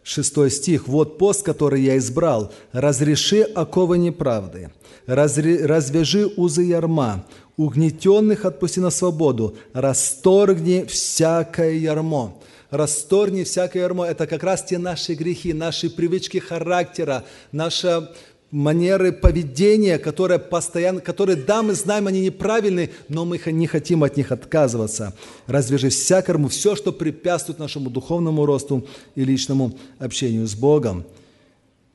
шестой 0.04 0.52
стих, 0.52 0.90
«Вот 0.90 1.18
пост, 1.18 1.44
который 1.44 1.82
я 1.82 1.98
избрал, 1.98 2.52
разреши 2.74 3.44
оковы 3.44 3.98
неправды, 4.00 4.70
развяжи 5.06 6.28
узы 6.36 6.64
ярма, 6.64 7.26
угнетенных 7.56 8.44
отпусти 8.44 8.82
на 8.82 8.90
свободу, 8.90 9.56
расторгни 9.72 10.84
всякое 10.84 11.76
ярмо». 11.76 12.36
Расторгни 12.70 13.46
всякое 13.46 13.84
ярмо– 13.84 14.04
это 14.08 14.28
как 14.28 14.44
раз 14.44 14.66
те 14.66 14.78
наши 14.78 15.14
грехи, 15.14 15.54
наши 15.54 15.90
привычки 15.90 16.40
характера, 16.40 17.24
наша 17.54 18.12
манеры 18.56 19.12
поведения, 19.12 19.98
которые 20.00 20.40
постоянно, 20.40 21.02
которые, 21.02 21.36
да, 21.36 21.62
мы 21.62 21.74
знаем, 21.74 22.08
они 22.08 22.22
неправильные, 22.22 22.90
но 23.10 23.26
мы 23.26 23.38
не 23.48 23.68
хотим 23.68 24.02
от 24.02 24.16
них 24.16 24.32
отказываться. 24.32 25.14
Развяжи 25.46 25.90
всякому 25.90 26.48
все, 26.48 26.78
что 26.78 26.94
препятствует 26.94 27.60
нашему 27.60 27.90
духовному 27.90 28.46
росту 28.46 28.88
и 29.14 29.26
личному 29.26 29.78
общению 30.00 30.48
с 30.48 30.56
Богом. 30.56 31.04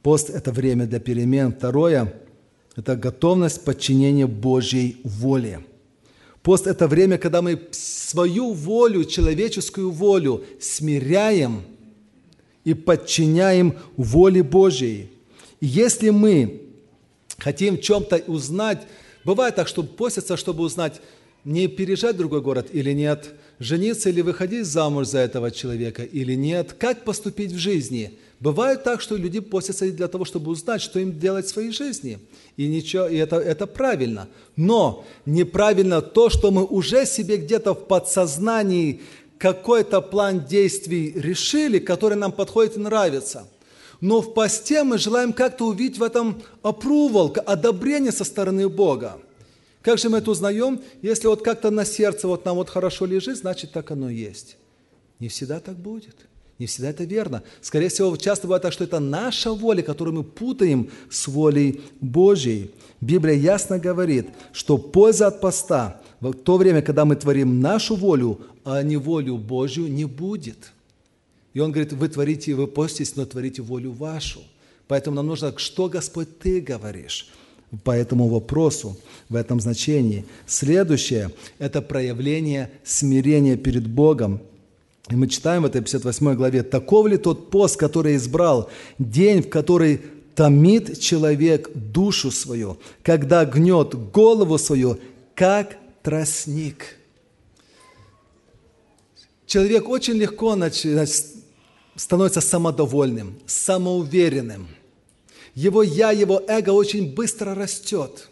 Пост– 0.02 0.28
это 0.34 0.52
время 0.52 0.86
для 0.86 1.00
перемен. 1.00 1.50
Второе– 1.50 2.12
это 2.76 2.94
готовность 2.94 3.64
подчинения 3.64 4.26
Божьей 4.26 4.98
воле. 5.02 5.60
Пост– 6.42 6.66
это 6.66 6.88
время, 6.88 7.16
когда 7.16 7.40
мы 7.40 7.58
свою 7.70 8.52
волю, 8.52 9.04
человеческую 9.04 9.90
волю 9.90 10.44
смиряем 10.60 11.62
и 12.64 12.74
подчиняем 12.74 13.76
воле 13.96 14.42
Божьей– 14.42 15.10
если 15.60 16.10
мы 16.10 16.62
хотим 17.38 17.78
чем-то 17.78 18.22
узнать, 18.26 18.86
бывает 19.24 19.54
так, 19.54 19.68
что 19.68 19.82
постятся, 19.82 20.36
чтобы 20.36 20.64
узнать, 20.64 21.00
не 21.44 21.68
переезжать 21.68 22.16
в 22.16 22.18
другой 22.18 22.40
город 22.40 22.68
или 22.72 22.92
нет, 22.92 23.34
жениться 23.58 24.10
или 24.10 24.20
выходить 24.20 24.66
замуж 24.66 25.08
за 25.08 25.18
этого 25.20 25.50
человека 25.50 26.02
или 26.02 26.34
нет, 26.34 26.74
как 26.78 27.04
поступить 27.04 27.52
в 27.52 27.58
жизни. 27.58 28.18
Бывает 28.40 28.84
так, 28.84 29.02
что 29.02 29.16
люди 29.16 29.40
постятся 29.40 29.90
для 29.90 30.08
того, 30.08 30.24
чтобы 30.24 30.50
узнать, 30.50 30.80
что 30.80 30.98
им 30.98 31.18
делать 31.18 31.46
в 31.46 31.50
своей 31.50 31.72
жизни. 31.72 32.18
И, 32.56 32.68
ничего, 32.68 33.06
и 33.06 33.16
это, 33.16 33.36
это 33.36 33.66
правильно. 33.66 34.28
Но 34.56 35.04
неправильно 35.26 36.00
то, 36.00 36.30
что 36.30 36.50
мы 36.50 36.64
уже 36.64 37.04
себе 37.04 37.36
где-то 37.36 37.74
в 37.74 37.86
подсознании 37.86 39.02
какой-то 39.36 40.00
план 40.00 40.44
действий 40.44 41.12
решили, 41.14 41.78
который 41.78 42.16
нам 42.16 42.32
подходит 42.32 42.76
и 42.76 42.80
нравится– 42.80 43.46
но 44.00 44.22
в 44.22 44.32
посте 44.32 44.82
мы 44.82 44.98
желаем 44.98 45.32
как-то 45.32 45.66
увидеть 45.66 45.98
в 45.98 46.02
этом 46.02 46.42
approval, 46.62 47.38
одобрение 47.38 48.12
со 48.12 48.24
стороны 48.24 48.68
Бога. 48.68 49.18
Как 49.82 49.98
же 49.98 50.08
мы 50.08 50.18
это 50.18 50.30
узнаем? 50.30 50.80
Если 51.02 51.26
вот 51.26 51.42
как-то 51.42 51.70
на 51.70 51.84
сердце 51.84 52.28
вот 52.28 52.44
нам 52.44 52.56
вот 52.56 52.70
хорошо 52.70 53.06
лежит, 53.06 53.38
значит 53.38 53.72
так 53.72 53.90
оно 53.90 54.10
есть. 54.10 54.56
Не 55.18 55.28
всегда 55.28 55.60
так 55.60 55.76
будет. 55.76 56.16
Не 56.58 56.66
всегда 56.66 56.90
это 56.90 57.04
верно. 57.04 57.42
Скорее 57.62 57.88
всего, 57.88 58.14
часто 58.16 58.46
бывает 58.46 58.62
так, 58.62 58.72
что 58.72 58.84
это 58.84 59.00
наша 59.00 59.52
воля, 59.52 59.82
которую 59.82 60.16
мы 60.16 60.24
путаем 60.24 60.90
с 61.10 61.26
волей 61.26 61.80
Божьей. 62.00 62.70
Библия 63.00 63.34
ясно 63.34 63.78
говорит, 63.78 64.28
что 64.52 64.76
польза 64.76 65.28
от 65.28 65.40
поста 65.40 66.02
в 66.20 66.34
то 66.34 66.58
время, 66.58 66.82
когда 66.82 67.06
мы 67.06 67.16
творим 67.16 67.60
нашу 67.60 67.96
волю, 67.96 68.40
а 68.64 68.82
не 68.82 68.98
волю 68.98 69.38
Божью, 69.38 69.90
не 69.90 70.04
будет– 70.04 70.72
и 71.52 71.60
он 71.60 71.72
говорит, 71.72 71.92
вы 71.92 72.08
творите, 72.08 72.54
вы 72.54 72.66
поститесь, 72.66 73.16
но 73.16 73.26
творите 73.26 73.62
волю 73.62 73.92
вашу. 73.92 74.40
Поэтому 74.86 75.16
нам 75.16 75.26
нужно, 75.26 75.52
что, 75.56 75.88
Господь, 75.88 76.38
Ты 76.38 76.60
говоришь 76.60 77.28
по 77.84 77.92
этому 77.92 78.28
вопросу, 78.28 78.96
в 79.28 79.36
этом 79.36 79.60
значении. 79.60 80.24
Следующее– 80.46 81.30
это 81.58 81.82
проявление 81.82 82.70
смирения 82.84 83.56
перед 83.56 83.86
Богом. 83.86 84.40
И 85.08 85.16
мы 85.16 85.28
читаем 85.28 85.62
в 85.62 85.66
этой 85.66 85.80
58 85.80 86.34
главе, 86.34 86.62
«Таков 86.62 87.06
ли 87.06 87.16
тот 87.16 87.50
пост, 87.50 87.76
который 87.76 88.16
избрал, 88.16 88.70
день, 88.98 89.42
в 89.42 89.48
который 89.48 90.00
томит 90.34 91.00
человек 91.00 91.70
душу 91.74 92.30
свою, 92.30 92.78
когда 93.02 93.44
гнет 93.44 93.94
голову 94.10 94.58
свою, 94.58 94.98
как 95.34 95.76
тростник». 96.02 96.96
Человек 99.46 99.88
очень 99.88 100.14
легко 100.14 100.54
становится 102.00 102.40
самодовольным, 102.40 103.38
самоуверенным. 103.46 104.68
Его 105.54 105.82
«я», 105.82 106.12
его 106.12 106.42
эго 106.48 106.70
очень 106.70 107.14
быстро 107.14 107.54
растет. 107.54 108.30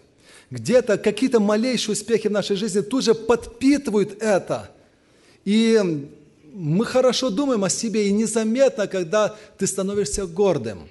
Где-то 0.50 0.96
какие-то 0.96 1.38
малейшие 1.38 1.92
успехи 1.92 2.28
в 2.28 2.33
нашей 2.33 2.57
жизни 2.57 2.81
тут 2.81 3.04
же 3.04 3.14
подпитывают 3.14 4.22
это. 4.22 4.70
И 5.44 6.09
мы 6.54 6.87
хорошо 6.87 7.28
думаем 7.28 7.62
о 7.62 7.68
себе, 7.68 8.09
и 8.09 8.12
незаметно, 8.12 8.87
когда 8.87 9.37
ты 9.59 9.66
становишься 9.66 10.26
гордым. 10.26 10.88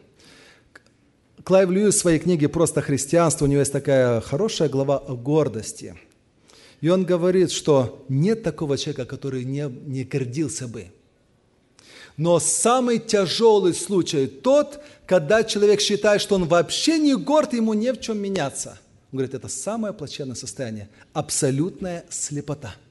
Клайв 1.44 1.72
Льюис 1.72 1.96
в 1.96 1.98
своей 1.98 2.20
книге 2.20 2.48
«Просто 2.48 2.82
христианство» 2.82 3.46
у 3.46 3.48
него 3.48 3.62
есть 3.62 3.74
такая 3.74 4.22
хорошая 4.22 4.70
глава 4.70 5.00
о 5.00 5.16
гордости. 5.16 5.96
И 6.82 6.90
он 6.90 7.06
говорит, 7.06 7.50
что 7.50 8.06
нет 8.08 8.44
такого 8.44 8.78
человека, 8.78 9.06
который 9.06 9.46
не, 9.46 9.68
не 9.88 10.04
гордился 10.04 10.68
бы. 10.68 10.92
Но 12.18 12.40
самый 12.40 13.00
тяжелый 13.00 13.74
случай 13.74 14.28
тот, 14.28 14.82
когда 15.06 15.44
человек 15.44 15.80
считает, 15.80 16.20
что 16.20 16.36
он 16.36 16.46
вообще 16.46 16.98
не 16.98 17.16
горд, 17.16 17.54
ему 17.54 17.74
не 17.74 17.94
в 17.94 18.02
чем 18.02 18.18
меняться. 18.18 18.80
Он 19.12 19.20
говорит, 19.20 19.36
это 19.36 19.48
самое 19.48 19.94
плачевное 19.94 20.36
состояние, 20.36 20.90
абсолютная 21.14 22.06
слепота– 22.10 22.76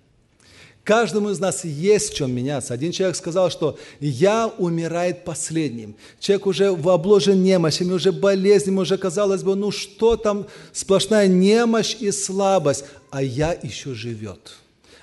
Каждому 0.86 1.30
из 1.30 1.40
нас 1.40 1.64
есть 1.64 2.12
в 2.12 2.14
чем 2.14 2.30
меняться. 2.30 2.72
Один 2.72 2.92
человек 2.92 3.16
сказал, 3.16 3.50
что 3.50 3.76
«я 3.98 4.46
умирает 4.46 5.24
последним». 5.24 5.96
Человек 6.20 6.46
уже 6.46 6.68
обложен 6.68 7.42
немощами, 7.42 7.90
уже 7.90 8.12
болезнями, 8.12 8.78
уже 8.78 8.96
казалось 8.96 9.42
бы, 9.42 9.56
ну 9.56 9.72
что 9.72 10.16
там, 10.16 10.46
сплошная 10.72 11.26
немощь 11.26 11.96
и 11.98 12.12
слабость, 12.12 12.84
а 13.10 13.20
я 13.20 13.52
еще 13.64 13.94
живет. 13.94 14.54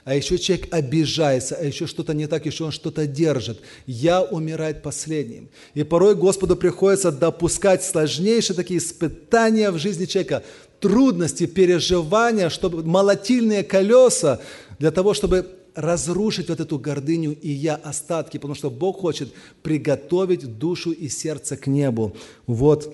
А 0.06 0.16
еще 0.16 0.38
человек 0.38 0.68
обижается, 0.72 1.56
а 1.56 1.64
еще 1.64 1.88
что-то 1.88 2.14
не 2.14 2.28
так, 2.28 2.46
еще 2.46 2.66
он 2.66 2.72
что-то 2.72 3.08
держит. 3.08 3.62
Я 3.86 4.22
умирает 4.22 4.82
последним. 4.82 5.50
И 5.76 5.84
порой 5.84 6.16
Господу 6.16 6.58
приходится 6.58 7.12
допускать 7.12 7.84
сложнейшие 7.84 8.56
такие 8.56 8.80
испытания 8.80 9.72
в 9.72 9.78
жизни 9.78 10.06
человека, 10.06 10.44
трудности, 10.82 11.46
переживания, 11.46 12.50
чтобы 12.50 12.84
молотильные 12.84 13.64
колеса 13.64 14.42
для 14.78 14.92
того, 14.92 15.14
чтобы 15.14 15.48
разрушить 15.74 16.50
вот 16.50 16.60
эту 16.60 16.78
гордыню 16.78 17.38
и 17.40 17.50
я 17.50 17.76
остатки, 17.76 18.38
потому 18.38 18.56
что 18.56 18.70
Бог 18.70 19.00
хочет 19.00 19.34
приготовить 19.64 20.58
душу 20.58 20.92
и 20.92 21.08
сердце 21.08 21.56
к 21.56 21.68
небу. 21.68 22.16
Вот 22.46 22.94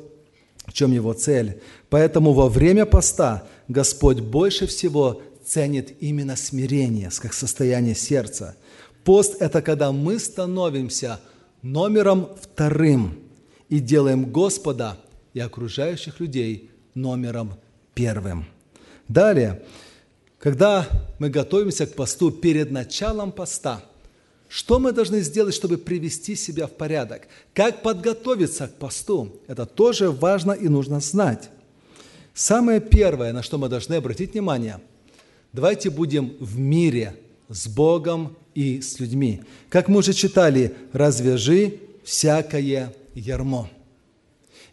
в 0.70 0.74
чем 0.74 0.92
его 0.92 1.14
цель. 1.14 1.60
Поэтому 1.90 2.34
во 2.34 2.48
время 2.48 2.86
поста 2.86 3.48
Господь 3.68 4.20
больше 4.20 4.68
всего 4.68 5.22
ценит 5.50 5.96
именно 6.00 6.36
смирение, 6.36 7.10
как 7.20 7.34
состояние 7.34 7.96
сердца. 7.96 8.56
Пост– 9.04 9.38
это 9.40 9.62
когда 9.62 9.92
мы 9.92 10.20
становимся 10.20 11.20
номером 11.64 12.30
вторым 12.40 13.20
и 13.68 13.80
делаем 13.80 14.32
Господа 14.32 14.98
и 15.34 15.40
окружающих 15.40 16.20
людей 16.20 16.70
номером 16.94 17.56
первым. 17.96 18.46
Далее, 19.08 19.64
когда 20.38 20.88
мы 21.18 21.30
готовимся 21.30 21.88
к 21.88 21.96
посту 21.96 22.30
перед 22.32 22.70
началом 22.70 23.32
поста, 23.32 23.84
что 24.50 24.80
мы 24.80 24.92
должны 24.92 25.22
сделать, 25.22 25.56
чтобы 25.56 25.78
привести 25.78 26.36
себя 26.36 26.68
в 26.68 26.72
порядок? 26.72 27.28
Как 27.54 27.82
подготовиться 27.82 28.68
к 28.68 28.76
посту? 28.76 29.42
Это 29.48 29.66
тоже 29.66 30.12
важно 30.12 30.52
и 30.52 30.68
нужно 30.68 31.00
знать. 31.00 31.50
Самое 32.34 32.80
первое, 32.80 33.34
на 33.34 33.44
что 33.44 33.58
мы 33.58 33.68
должны 33.68 33.96
обратить 33.96 34.34
внимание, 34.34 34.80
давайте 35.54 35.90
будем 35.90 36.36
в 36.40 36.60
мире 36.60 37.16
с 37.48 37.68
Богом 37.68 38.38
и 38.54 38.82
с 38.82 39.00
людьми. 39.00 39.42
Как 39.70 39.88
мы 39.88 40.00
уже 40.00 40.14
читали, 40.14 40.76
развяжи 40.94 41.80
всякое 42.04 42.94
ярмо. 43.14 43.70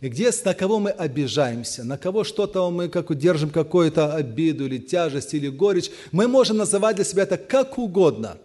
И 0.01 0.09
где, 0.09 0.31
на 0.45 0.55
кого 0.55 0.79
мы 0.79 0.91
обижаемся, 0.91 1.83
на 1.83 1.97
кого 1.97 2.23
что-то 2.23 2.71
мы 2.71 2.89
как 2.89 3.11
удержим 3.11 3.51
какую-то 3.51 4.15
обиду 4.15 4.67
или 4.67 4.79
тяжесть 4.79 5.33
или 5.33 5.49
горечь, 5.49 5.91
мы 6.13 6.29
можем 6.29 6.59
называть 6.59 6.97
для 6.97 7.05
себя 7.05 7.23
это 7.23 7.39
как 7.39 7.79
угодно. 7.79 8.39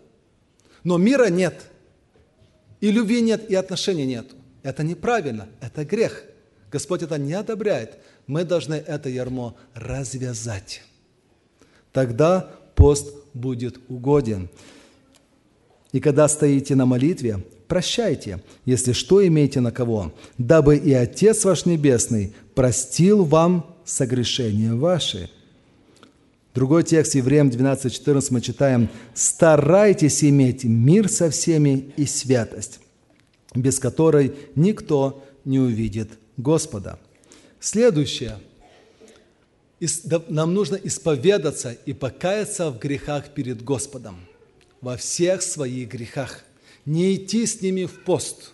Но 0.83 0.97
мира 0.97 1.29
нет, 1.29 1.61
и 2.79 2.89
любви 2.89 3.21
нет, 3.21 3.49
и 3.49 3.55
отношений 3.55 4.05
нет. 4.05 4.27
Это 4.63 4.83
неправильно, 4.83 5.49
это 5.59 5.85
грех. 5.85 6.23
Господь 6.71 7.03
это 7.03 7.17
не 7.17 7.33
одобряет. 7.33 7.97
Мы 8.27 8.43
должны 8.45 8.75
это 8.75 9.09
ярмо 9.09 9.55
развязать. 9.73 10.83
Тогда 11.91 12.49
пост 12.75 13.13
будет 13.33 13.79
угоден. 13.89 14.49
И 15.91 15.99
когда 15.99 16.27
стоите 16.27 16.75
на 16.75 16.85
молитве, 16.85 17.43
прощайте, 17.67 18.41
если 18.65 18.93
что 18.93 19.25
имеете 19.25 19.59
на 19.59 19.71
кого, 19.71 20.13
дабы 20.37 20.77
и 20.77 20.93
Отец 20.93 21.43
ваш 21.43 21.65
Небесный 21.65 22.33
простил 22.55 23.25
вам 23.25 23.75
согрешения 23.85 24.73
ваши». 24.73 25.29
Другой 26.53 26.83
текст, 26.83 27.15
Евреям 27.15 27.49
12:14 27.49 28.27
мы 28.31 28.41
читаем, 28.41 28.89
«Старайтесь 29.13 30.23
иметь 30.23 30.65
мир 30.65 31.07
со 31.07 31.29
всеми 31.29 31.93
и 31.95 32.05
святость, 32.05 32.79
без 33.55 33.79
которой 33.79 34.33
никто 34.55 35.23
не 35.45 35.59
увидит 35.59 36.09
Господа». 36.35 36.99
Следующее. 37.61 38.37
Нам 40.29 40.53
нужно 40.53 40.75
исповедаться 40.75 41.75
и 41.85 41.93
покаяться 41.93 42.69
в 42.69 42.79
грехах 42.79 43.29
перед 43.29 43.63
Господом, 43.63 44.27
во 44.81 44.97
всех 44.97 45.41
своих 45.41 45.89
грехах– 45.89 46.43
не 46.85 47.15
идти 47.15 47.45
с 47.45 47.61
ними 47.61 47.85
в 47.85 48.03
пост. 48.03 48.51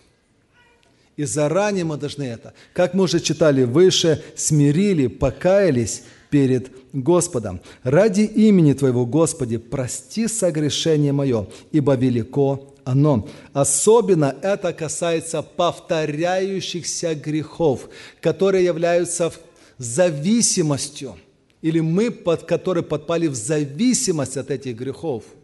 И 1.16 1.24
заранее 1.24 1.84
мы 1.84 1.96
должны 1.96 2.22
это, 2.22 2.54
как 2.72 2.94
мы 2.94 3.04
уже 3.04 3.20
читали 3.20 3.64
выше, 3.64 4.22
смирили, 4.36 5.08
покаялись 5.08 6.04
перед 6.30 6.70
Господом. 6.92 7.60
Ради 7.82 8.20
имени 8.20 8.72
Твоего, 8.72 9.04
Господи, 9.04 9.56
прости 9.56 10.28
согрешение 10.28 11.12
мое, 11.12 11.48
ибо 11.72 11.96
велико 11.96 12.74
оно. 12.84 13.28
Особенно 13.52 14.36
это 14.42 14.72
касается 14.72 15.42
повторяющихся 15.42 17.14
грехов, 17.14 17.88
которые 18.20 18.64
являются 18.64 19.32
зависимостью, 19.78 21.16
или 21.62 21.80
мы, 21.80 22.10
под, 22.10 22.44
которые 22.44 22.84
подпали 22.84 23.26
в 23.26 23.34
зависимость 23.34 24.36
от 24.36 24.50
этих 24.50 24.76
грехов– 24.76 25.24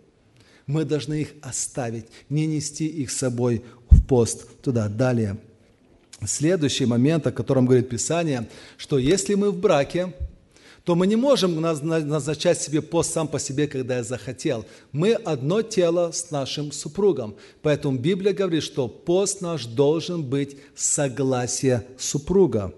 мы 0.66 0.85
должны 0.85 1.23
их 1.23 1.29
оставить, 1.42 2.07
не 2.29 2.47
нести 2.47 2.87
их 2.87 3.11
с 3.11 3.16
собой 3.16 3.62
в 3.90 4.03
пост 4.05 4.47
туда. 4.62 4.88
Далее. 4.88 5.38
Следующий 6.27 6.87
момент, 6.87 7.27
о 7.27 7.33
котором 7.33 7.66
говорит 7.66 7.88
Писание, 7.88 8.49
что 8.79 8.99
если 8.99 9.35
мы 9.35 9.51
в 9.51 9.59
браке, 9.59 10.14
то 10.85 10.94
мы 10.94 11.07
не 11.07 11.16
можем 11.16 11.61
назначать 11.61 12.61
себе 12.61 12.83
пост 12.83 13.12
сам 13.12 13.27
по 13.27 13.38
себе, 13.38 13.66
когда 13.66 13.97
я 13.97 14.05
захотел. 14.05 14.66
Мы 14.92 15.12
одно 15.12 15.62
тело 15.62 16.12
с 16.12 16.31
нашим 16.31 16.73
супругом. 16.73 17.37
Поэтому 17.62 17.99
Библия 17.99 18.35
говорит, 18.35 18.62
что 18.62 18.88
пост 18.88 19.40
наш 19.40 19.64
должен 19.64 20.23
быть 20.23 20.57
согласие 20.75 21.87
супруга. 21.99 22.75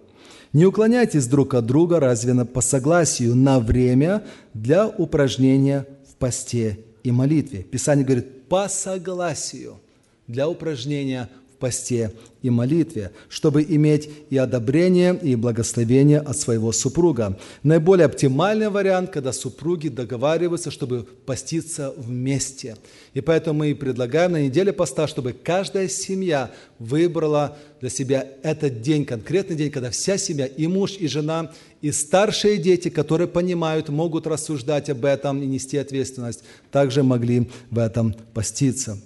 Не 0.57 0.65
уклоняйтесь 0.65 1.27
друг 1.27 1.53
от 1.53 1.67
друга, 1.67 2.01
разве 2.01 2.47
по 2.47 2.63
согласию, 2.63 3.35
на 3.35 3.61
время 3.61 4.25
для 4.55 4.89
упражнения 4.89 5.87
в 6.11 6.15
посте 6.15 6.79
и 7.03 7.13
молитве. 7.13 7.63
Писание 7.63 8.07
говорит 8.07 8.49
по 8.49 8.67
согласию 8.71 9.79
для 10.27 10.49
упражнения 10.49 11.29
посте 11.59 12.13
и 12.43 12.51
молитве, 12.51 13.13
чтобы 13.29 13.63
иметь 13.63 14.09
и 14.31 14.37
одобрение, 14.37 15.19
и 15.21 15.35
благословение 15.35 16.21
от 16.21 16.37
своего 16.37 16.73
супруга. 16.73 17.39
Наиболее 17.63 18.07
оптимальный 18.07 18.69
вариант, 18.69 19.11
когда 19.11 19.33
супруги 19.33 19.89
договариваются, 19.89 20.71
чтобы 20.71 21.05
поститься 21.05 21.93
вместе. 21.97 22.77
И 23.15 23.21
поэтому 23.21 23.61
мы 23.61 23.71
и 23.71 23.75
предлагаем 23.75 24.33
на 24.33 24.43
неделе 24.43 24.73
поста, 24.73 25.07
чтобы 25.07 25.33
каждая 25.33 25.89
семья 25.89 26.51
выбрала 26.79 27.57
для 27.81 27.91
себя 27.91 28.27
этот 28.43 28.81
день, 28.81 29.05
конкретный 29.05 29.57
день, 29.57 29.71
когда 29.71 29.91
вся 29.91 30.19
семья, 30.19 30.47
и 30.47 30.67
муж, 30.67 30.97
и 30.99 31.09
жена, 31.09 31.53
и 31.83 31.91
старшие 31.91 32.59
дети, 32.59 32.89
которые 32.89 33.29
понимают, 33.29 33.89
могут 33.89 34.27
рассуждать 34.27 34.91
об 34.91 35.05
этом 35.05 35.43
и 35.43 35.47
нести 35.47 35.77
ответственность, 35.79 36.43
также 36.71 37.03
могли 37.03 37.51
в 37.71 37.79
этом 37.79 38.15
поститься. 38.35 38.99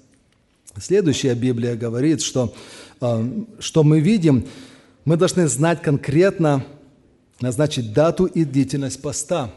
Следующая 0.78 1.34
Библия 1.34 1.74
говорит, 1.74 2.22
что, 2.22 2.54
э, 3.00 3.44
что 3.58 3.82
мы 3.82 4.00
видим, 4.00 4.46
мы 5.04 5.16
должны 5.16 5.48
знать 5.48 5.82
конкретно, 5.82 6.64
назначить 7.40 7.92
дату 7.92 8.26
и 8.26 8.44
длительность 8.44 9.02
поста. 9.02 9.52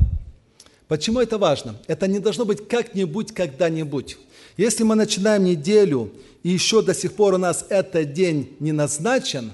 Почему 0.87 1.19
это 1.19 1.37
важно? 1.37 1.75
Это 1.87 2.07
не 2.07 2.19
должно 2.19 2.45
быть 2.45 2.67
как-нибудь, 2.67 3.31
когда-нибудь. 3.31 4.17
Если 4.57 4.83
мы 4.83 4.95
начинаем 4.95 5.43
неделю, 5.43 6.11
и 6.41 6.49
еще 6.49 6.81
до 6.81 6.93
сих 6.93 7.13
пор 7.13 7.35
у 7.35 7.37
нас 7.37 7.65
этот 7.69 8.13
день 8.13 8.55
не 8.59 8.71
назначен, 8.71 9.51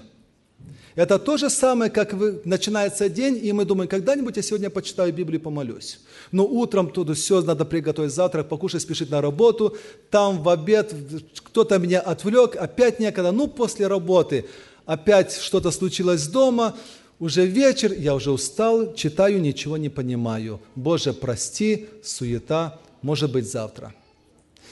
это 0.99 1.17
то 1.17 1.37
же 1.37 1.49
самое, 1.49 1.89
как 1.89 2.11
вы, 2.11 2.41
начинается 2.43 3.07
день, 3.07 3.39
и 3.41 3.53
мы 3.53 3.63
думаем, 3.63 3.87
когда-нибудь 3.87 4.35
я 4.35 4.43
сегодня 4.43 4.69
почитаю 4.69 5.13
Библию 5.13 5.39
и 5.39 5.43
помолюсь. 5.43 6.01
Но 6.33 6.45
утром 6.45 6.89
туда 6.89 7.13
все, 7.13 7.41
надо 7.41 7.63
приготовить 7.63 8.11
завтрак, 8.11 8.49
покушать, 8.49 8.81
спешить 8.81 9.09
на 9.09 9.21
работу, 9.21 9.77
там 10.09 10.43
в 10.43 10.49
обед 10.49 10.93
кто-то 11.35 11.79
меня 11.79 12.01
отвлек, 12.01 12.57
опять 12.57 12.99
некогда, 12.99 13.31
ну 13.31 13.47
после 13.47 13.87
работы, 13.87 14.45
опять 14.85 15.37
что-то 15.37 15.71
случилось 15.71 16.27
дома, 16.27 16.75
уже 17.17 17.45
вечер, 17.45 17.93
я 17.93 18.13
уже 18.13 18.31
устал, 18.31 18.93
читаю, 18.93 19.39
ничего 19.39 19.77
не 19.77 19.87
понимаю. 19.87 20.59
Боже, 20.75 21.13
прости, 21.13 21.87
суета, 22.03 22.77
может 23.01 23.31
быть 23.31 23.49
завтра. 23.49 23.93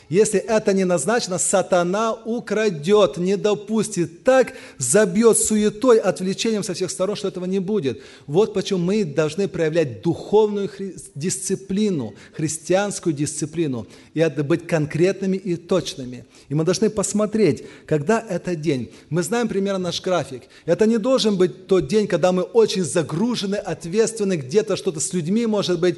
Если 0.10 0.40
это 0.40 0.72
не 0.72 0.86
назначено, 0.86 1.38
сатана 1.38 2.14
украдет, 2.14 3.18
не 3.18 3.36
допустит, 3.36 4.24
так 4.24 4.54
забьет 4.78 5.38
суетой, 5.38 6.00
отвлечением 6.00 6.64
со 6.64 6.74
всех 6.74 6.92
сторон, 6.92 7.18
что 7.18 7.28
этого 7.28 7.44
не 7.46 7.60
будет. 7.60 8.02
Вот 8.26 8.54
почему 8.54 8.80
мы 8.80 9.04
должны 9.04 9.50
проявлять 9.50 10.02
духовную 10.02 10.70
хри- 10.70 10.98
дисциплину, 11.14 12.14
христианскую 12.34 13.14
дисциплину, 13.14 13.86
и 14.14 14.22
это 14.22 14.46
быть 14.46 14.66
конкретными 14.66 15.36
и 15.36 15.58
точными. 15.58 16.26
И 16.48 16.56
мы 16.56 16.64
должны 16.64 16.90
посмотреть, 16.90 17.66
когда 17.86 18.24
это 18.30 18.56
день. 18.56 18.92
Мы 19.10 19.24
знаем 19.24 19.50
примерно 19.50 19.80
наш 19.80 20.02
график. 20.02 20.44
Это 20.66 20.86
не 20.86 20.98
должен 20.98 21.36
быть 21.36 21.68
тот 21.68 21.88
день, 21.88 22.08
когда 22.08 22.32
мы 22.32 22.44
очень 22.44 22.84
загружены, 22.84 23.56
ответственны, 23.56 24.38
где-то 24.38 24.78
что-то 24.78 25.02
с 25.02 25.12
людьми, 25.12 25.46
может 25.46 25.82
быть, 25.82 25.98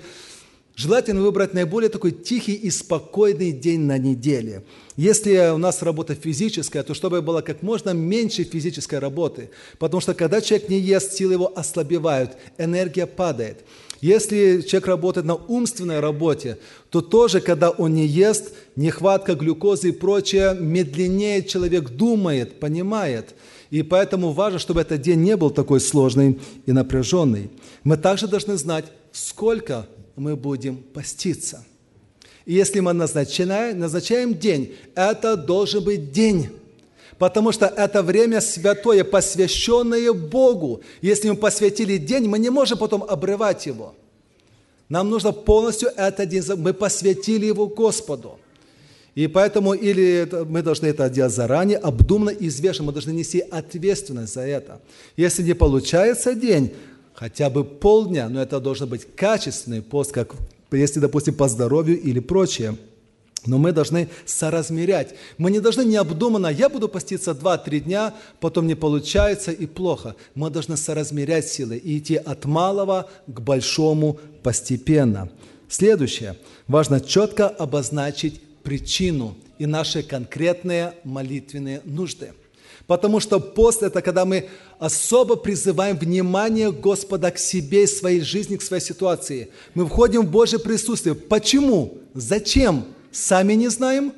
Желательно 0.79 1.19
выбрать 1.23 1.53
наиболее 1.53 1.89
такой 1.89 2.11
тихий 2.11 2.53
и 2.53 2.69
спокойный 2.69 3.51
день 3.51 3.81
на 3.81 3.97
неделе. 3.97 4.63
Если 4.95 5.51
у 5.51 5.57
нас 5.57 5.81
работа 5.81 6.15
физическая, 6.15 6.83
то 6.83 6.93
чтобы 6.93 7.21
было 7.21 7.41
как 7.41 7.61
можно 7.63 7.89
меньше 7.89 8.45
физической 8.45 8.99
работы. 8.99 9.49
Потому 9.77 9.99
что 9.99 10.13
когда 10.13 10.39
человек 10.39 10.69
не 10.69 10.79
ест, 10.79 11.11
силы 11.11 11.33
его 11.33 11.51
ослабевают, 11.53 12.37
энергия 12.57 13.07
падает. 13.07 13.57
Если 13.99 14.61
человек 14.61 14.87
работает 14.87 15.25
на 15.27 15.35
умственной 15.35 15.99
работе, 15.99 16.57
то 16.91 17.01
тоже, 17.01 17.41
когда 17.41 17.71
он 17.71 17.93
не 17.95 18.07
ест, 18.07 18.53
нехватка 18.77 19.35
глюкозы 19.35 19.89
и 19.89 19.91
прочее, 19.91 20.55
медленнее 20.57 21.43
человек 21.43 21.89
думает, 21.89 22.57
понимает. 22.61 23.35
И 23.69 23.83
поэтому 23.83 24.31
важно, 24.31 24.59
чтобы 24.59 24.79
этот 24.79 25.01
день 25.01 25.19
не 25.19 25.35
был 25.35 25.49
такой 25.49 25.81
сложный 25.81 26.39
и 26.65 26.71
напряженный. 26.71 27.49
Мы 27.83 27.97
также 27.97 28.29
должны 28.29 28.55
знать, 28.55 28.85
сколько 29.11 29.85
мы 30.19 30.35
будем 30.35 30.77
поститься. 30.77 31.65
И 32.45 32.53
если 32.53 32.79
мы 32.79 32.93
назначаем, 32.93 33.79
назначаем 33.79 34.33
день, 34.33 34.75
это 34.95 35.37
должен 35.37 35.83
быть 35.83 36.11
день, 36.11 36.49
потому 37.17 37.51
что 37.51 37.65
это 37.65 38.01
время 38.01 38.41
святое, 38.41 39.03
посвященное 39.03 40.13
Богу. 40.13 40.81
Если 41.01 41.29
мы 41.29 41.35
посвятили 41.35 41.97
день, 41.97 42.27
мы 42.27 42.39
не 42.39 42.49
можем 42.49 42.77
потом 42.77 43.03
обрывать 43.03 43.65
его. 43.65 43.93
Нам 44.89 45.09
нужно 45.09 45.31
полностью 45.31 45.89
этот 45.95 46.27
день, 46.29 46.43
мы 46.57 46.73
посвятили 46.73 47.45
его 47.45 47.67
Господу. 47.67 48.39
И 49.15 49.27
поэтому 49.27 49.73
или 49.73 50.27
мы 50.47 50.61
должны 50.61 50.87
это 50.87 51.09
делать 51.09 51.33
заранее, 51.33 51.77
обдуманно 51.77 52.29
и 52.29 52.47
взвешенно, 52.47 52.87
мы 52.87 52.93
должны 52.93 53.11
нести 53.11 53.39
ответственность 53.39 54.33
за 54.33 54.41
это. 54.41 54.79
Если 55.17 55.43
не 55.43 55.53
получается 55.53 56.33
день, 56.33 56.73
хотя 57.19 57.49
бы 57.49 57.65
полдня, 57.65 58.29
но 58.29 58.41
это 58.41 58.61
должен 58.61 58.87
быть 58.87 59.05
качественный 59.15 59.81
пост, 59.81 60.13
как 60.13 60.35
если, 60.71 61.01
допустим, 61.01 61.33
по 61.33 61.49
здоровью 61.49 61.99
или 61.99 62.21
прочее. 62.21 62.77
Но 63.45 63.57
мы 63.57 63.73
должны 63.73 64.07
соразмерять. 64.25 65.15
Мы 65.37 65.51
не 65.51 65.59
должны 65.59 65.83
необдуманно, 65.83 66.47
я 66.47 66.69
буду 66.69 66.87
поститься 66.87 67.31
2-3 67.31 67.79
дня, 67.81 68.13
потом 68.39 68.67
не 68.67 68.75
получается 68.75 69.51
и 69.51 69.65
плохо. 69.65 70.15
Мы 70.33 70.49
должны 70.49 70.77
соразмерять 70.77 71.47
силы 71.47 71.75
и 71.75 71.97
идти 71.97 72.15
от 72.15 72.45
малого 72.45 73.09
к 73.27 73.41
большому 73.41 74.17
постепенно. 74.41 75.29
Следующее. 75.67 76.37
Важно 76.67 77.01
четко 77.01 77.49
обозначить 77.49 78.41
причину 78.63 79.35
и 79.57 79.65
наши 79.65 80.03
конкретные 80.03 80.93
молитвенные 81.03 81.81
нужды. 81.83 82.31
Потому 82.89 83.19
что 83.19 83.39
пост– 83.39 83.83
это 83.83 84.01
когда 84.01 84.25
мы 84.25 84.49
особо 84.79 85.35
призываем 85.35 85.95
внимание 85.95 86.71
Господа 86.71 87.29
к 87.29 87.37
себе, 87.37 87.85
своей 87.85 88.21
жизни, 88.21 88.55
к 88.55 88.63
своей 88.63 88.81
ситуации. 88.81 89.49
Мы 89.75 89.85
входим 89.85 90.25
в 90.25 90.31
Божье 90.31 90.57
присутствие. 90.57 91.13
Почему? 91.13 91.99
Зачем? 92.15 92.85
Сами 93.11 93.53
не 93.53 93.67
знаем? 93.67 94.11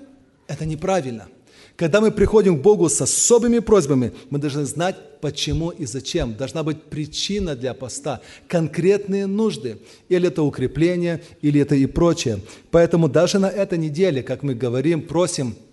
Это 0.48 0.66
неправильно. 0.66 1.28
Когда 1.76 2.00
мы 2.00 2.12
приходим 2.12 2.60
к 2.60 2.62
Богу 2.62 2.88
с 2.88 3.02
особыми 3.02 3.60
просьбами, 3.60 4.14
мы 4.30 4.40
должны 4.40 4.64
знать, 4.64 4.96
почему 5.20 5.72
и 5.72 5.86
зачем. 5.86 6.36
Должна 6.36 6.64
быть 6.64 6.82
причина 6.84 7.58
для 7.58 7.74
поста, 7.74 8.22
конкретные 8.48 9.26
нужды. 9.26 9.80
Или 10.08 10.30
это 10.30 10.44
укрепление, 10.44 11.22
или 11.42 11.60
это 11.60 11.76
и 11.76 11.88
прочее. 11.88 12.40
Поэтому 12.72 13.10
даже 13.10 13.38
на 13.38 13.50
этой 13.50 13.78
неделе, 13.78 14.24
как 14.24 14.44
мы 14.44 14.56
говорим, 14.56 15.02
просим– 15.02 15.56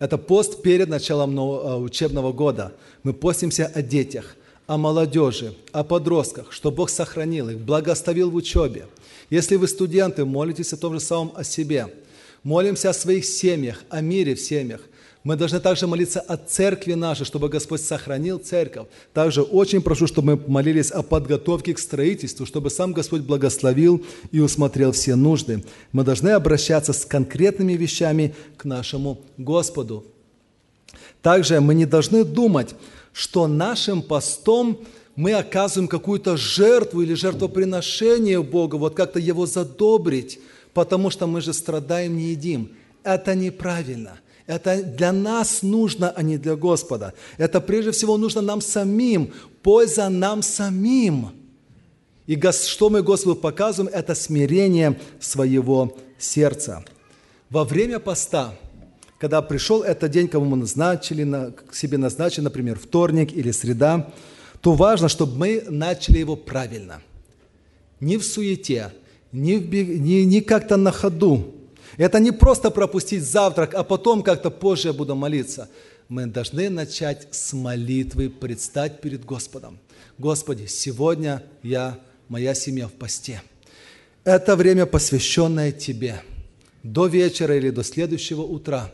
это 0.00 0.16
пост 0.18 0.62
перед 0.62 0.88
началом 0.88 1.38
э, 1.38 1.76
учебного 1.76 2.32
года. 2.32 2.72
Мы 3.04 3.12
постимся 3.12 3.66
о 3.66 3.82
детях, 3.82 4.34
о 4.66 4.78
молодежи, 4.78 5.54
о 5.72 5.84
подростках, 5.84 6.52
что 6.52 6.70
Бог 6.72 6.90
сохранил 6.90 7.50
их, 7.50 7.58
благословил 7.58 8.30
в 8.30 8.34
учебе. 8.34 8.88
Если 9.28 9.56
вы 9.56 9.68
студенты, 9.68 10.24
молитесь 10.24 10.72
о 10.72 10.78
том 10.78 10.94
же 10.94 11.00
самом 11.00 11.32
о 11.36 11.44
себе. 11.44 11.94
Молимся 12.42 12.90
о 12.90 12.94
своих 12.94 13.26
семьях, 13.26 13.84
о 13.90 14.00
мире 14.00 14.34
в 14.34 14.40
семьях. 14.40 14.80
Мы 15.22 15.36
должны 15.36 15.60
также 15.60 15.86
молиться 15.86 16.20
о 16.20 16.38
церкви 16.38 16.94
нашей, 16.94 17.26
чтобы 17.26 17.50
Господь 17.50 17.82
сохранил 17.82 18.38
церковь. 18.38 18.86
Также 19.12 19.42
очень 19.42 19.82
прошу, 19.82 20.06
чтобы 20.06 20.36
мы 20.36 20.42
молились 20.48 20.90
о 20.90 21.02
подготовке 21.02 21.74
к 21.74 21.78
строительству, 21.78 22.46
чтобы 22.46 22.70
сам 22.70 22.94
Господь 22.94 23.20
благословил 23.22 24.02
и 24.32 24.40
усмотрел 24.40 24.92
все 24.92 25.16
нужды. 25.16 25.62
Мы 25.92 26.04
должны 26.04 26.30
обращаться 26.30 26.94
с 26.94 27.04
конкретными 27.04 27.74
вещами 27.74 28.34
к 28.56 28.64
нашему 28.64 29.20
Господу. 29.36 30.06
Также 31.20 31.60
мы 31.60 31.74
не 31.74 31.84
должны 31.84 32.24
думать, 32.24 32.74
что 33.12 33.46
нашим 33.46 34.00
постом 34.00 34.78
мы 35.16 35.34
оказываем 35.34 35.86
какую-то 35.86 36.38
жертву 36.38 37.02
или 37.02 37.12
жертвоприношение 37.12 38.42
Богу, 38.42 38.78
вот 38.78 38.94
как-то 38.94 39.18
Его 39.18 39.44
задобрить, 39.44 40.40
потому 40.72 41.10
что 41.10 41.26
мы 41.26 41.42
же 41.42 41.52
страдаем, 41.52 42.16
не 42.16 42.30
едим. 42.30 42.70
Это 43.04 43.34
неправильно– 43.34 44.18
это 44.50 44.82
для 44.82 45.12
нас 45.12 45.62
нужно, 45.62 46.10
а 46.10 46.22
не 46.22 46.36
для 46.36 46.56
Господа. 46.56 47.14
Это 47.38 47.60
прежде 47.60 47.92
всего 47.92 48.16
нужно 48.16 48.40
нам 48.40 48.60
самим, 48.60 49.32
польза 49.62 50.08
нам 50.08 50.42
самим. 50.42 51.30
И 52.26 52.40
что 52.50 52.90
мы 52.90 53.02
Господу 53.02 53.36
показываем, 53.36 53.94
это 53.94 54.16
смирение 54.16 54.98
своего 55.20 55.96
сердца. 56.18 56.84
Во 57.48 57.64
время 57.64 58.00
поста, 58.00 58.54
когда 59.18 59.40
пришел 59.40 59.82
этот 59.82 60.10
день, 60.10 60.26
кому 60.26 60.46
мы 60.46 60.56
назначили, 60.56 61.54
себе 61.72 61.98
назначили, 61.98 62.42
например, 62.42 62.76
вторник 62.76 63.32
или 63.32 63.52
среда, 63.52 64.12
то 64.60 64.74
важно, 64.74 65.08
чтобы 65.08 65.36
мы 65.36 65.64
начали 65.68 66.18
его 66.18 66.34
правильно. 66.34 67.00
Не 68.00 68.16
в 68.16 68.24
суете, 68.24 68.92
не, 69.30 69.58
в, 69.58 69.72
не, 69.72 70.24
не 70.24 70.40
как-то 70.40 70.76
на 70.76 70.90
ходу, 70.90 71.54
это 72.00 72.18
не 72.18 72.30
просто 72.32 72.70
пропустить 72.70 73.22
завтрак, 73.22 73.74
а 73.74 73.84
потом 73.84 74.22
как-то 74.22 74.50
позже 74.50 74.88
я 74.88 74.94
буду 74.94 75.14
молиться. 75.14 75.68
Мы 76.08 76.24
должны 76.24 76.70
начать 76.70 77.28
с 77.30 77.52
молитвы, 77.52 78.30
предстать 78.30 79.02
перед 79.02 79.26
Господом. 79.26 79.78
Господи, 80.16 80.64
сегодня 80.64 81.42
я, 81.62 81.98
моя 82.28 82.54
семья 82.54 82.88
в 82.88 82.92
посте. 82.92 83.42
Это 84.24 84.56
время, 84.56 84.86
посвященное 84.86 85.72
Тебе. 85.72 86.22
До 86.82 87.06
вечера 87.06 87.54
или 87.54 87.68
до 87.68 87.82
следующего 87.82 88.40
утра. 88.40 88.90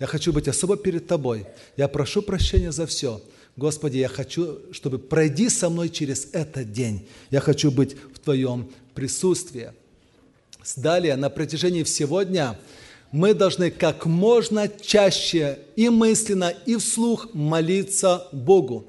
Я 0.00 0.08
хочу 0.08 0.32
быть 0.32 0.48
особо 0.48 0.76
перед 0.76 1.06
Тобой. 1.06 1.46
Я 1.76 1.86
прошу 1.86 2.20
прощения 2.20 2.72
за 2.72 2.86
все. 2.86 3.22
Господи, 3.56 3.98
я 3.98 4.08
хочу, 4.08 4.58
чтобы 4.72 4.98
пройди 4.98 5.48
со 5.48 5.70
мной 5.70 5.88
через 5.88 6.26
этот 6.32 6.72
день. 6.72 7.06
Я 7.30 7.38
хочу 7.38 7.70
быть 7.70 7.96
в 8.12 8.18
Твоем 8.18 8.68
присутствии. 8.92 9.70
Далее, 10.76 11.16
на 11.16 11.28
протяжении 11.28 11.82
всего 11.82 12.22
дня 12.22 12.56
мы 13.12 13.34
должны 13.34 13.70
как 13.70 14.06
можно 14.06 14.68
чаще 14.68 15.58
и 15.76 15.88
мысленно, 15.88 16.52
и 16.66 16.76
вслух 16.76 17.28
молиться 17.32 18.26
Богу. 18.32 18.86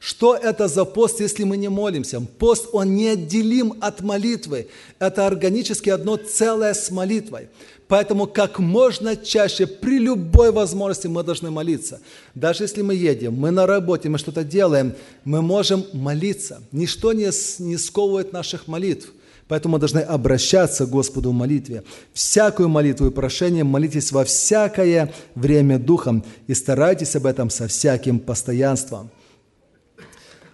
Что 0.00 0.34
это 0.34 0.68
за 0.68 0.84
пост, 0.84 1.20
если 1.20 1.44
мы 1.44 1.56
не 1.56 1.68
молимся? 1.68 2.20
Пост, 2.38 2.68
он 2.72 2.94
неотделим 2.96 3.74
от 3.80 4.00
молитвы. 4.00 4.68
Это 4.98 5.26
органически 5.26 5.90
одно 5.90 6.16
целое 6.16 6.72
с 6.72 6.90
молитвой. 6.90 7.48
Поэтому 7.88 8.26
как 8.26 8.58
можно 8.58 9.16
чаще, 9.16 9.66
при 9.66 9.98
любой 9.98 10.50
возможности 10.50 11.08
мы 11.08 11.22
должны 11.22 11.50
молиться. 11.50 12.00
Даже 12.34 12.64
если 12.64 12.80
мы 12.80 12.94
едем, 12.94 13.34
мы 13.34 13.50
на 13.50 13.66
работе, 13.66 14.08
мы 14.08 14.18
что-то 14.18 14.44
делаем, 14.44 14.94
мы 15.24 15.42
можем 15.42 15.84
молиться. 15.92 16.62
Ничто 16.72 17.12
не, 17.12 17.30
не 17.62 17.76
сковывает 17.76 18.32
наших 18.32 18.66
молитв– 18.66 19.12
Поэтому 19.52 19.72
мы 19.74 19.80
должны 19.80 19.98
обращаться 19.98 20.86
к 20.86 20.88
Господу 20.88 21.28
в 21.28 21.34
молитве. 21.34 21.84
Всякую 22.14 22.70
молитву 22.70 23.08
и 23.08 23.10
прошение 23.10 23.64
молитесь 23.64 24.10
во 24.10 24.24
всякое 24.24 25.12
время 25.34 25.78
Духом 25.78 26.24
и 26.46 26.54
старайтесь 26.54 27.16
об 27.16 27.26
этом 27.26 27.50
со 27.50 27.68
всяким 27.68 28.18
постоянством. 28.18 29.10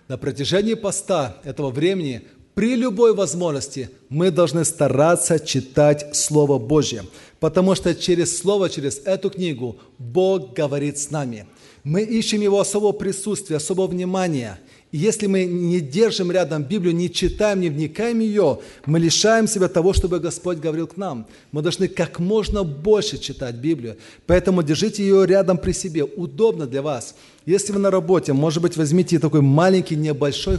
На 0.08 0.18
протяжении 0.18 0.74
поста 0.74 1.36
этого 1.44 1.70
времени 1.70 2.22
при 2.54 2.74
любой 2.74 3.14
возможности 3.14 3.88
мы 4.08 4.32
должны 4.32 4.64
стараться 4.64 5.38
читать 5.38 6.16
Слово 6.16 6.58
Божье, 6.58 7.04
потому 7.38 7.76
что 7.76 7.94
через 7.94 8.36
Слово, 8.36 8.68
через 8.68 8.98
эту 9.04 9.30
книгу 9.30 9.78
Бог 9.98 10.54
говорит 10.54 10.98
с 10.98 11.12
нами. 11.12 11.46
Мы 11.84 12.02
ищем 12.02 12.40
Его 12.40 12.58
особого 12.58 12.90
присутствия, 12.90 13.58
особого 13.58 13.86
внимания. 13.86 14.58
Если 14.90 15.26
мы 15.26 15.44
не 15.44 15.80
держим 15.80 16.30
рядом 16.30 16.62
Библию, 16.62 16.94
не 16.94 17.10
читаем, 17.10 17.60
не 17.60 17.68
вникаем 17.68 18.20
ее, 18.20 18.60
мы 18.86 18.98
лишаем 18.98 19.46
себя 19.46 19.68
того, 19.68 19.92
чтобы 19.92 20.18
Господь 20.18 20.58
говорил 20.58 20.86
к 20.86 20.96
нам. 20.96 21.26
Мы 21.52 21.60
должны 21.60 21.88
как 21.88 22.18
можно 22.18 22.64
больше 22.64 23.18
читать 23.18 23.56
Библию. 23.56 23.98
Поэтому 24.26 24.62
держите 24.62 25.02
ее 25.02 25.26
рядом 25.26 25.58
при 25.58 25.72
себе. 25.72 26.04
Удобно 26.04 26.66
для 26.66 26.80
вас. 26.80 27.14
Если 27.44 27.72
вы 27.72 27.80
на 27.80 27.90
работе, 27.90 28.32
может 28.32 28.62
быть, 28.62 28.78
возьмите 28.78 29.18
такой 29.18 29.42
маленький, 29.42 29.94
небольшой 29.94 30.58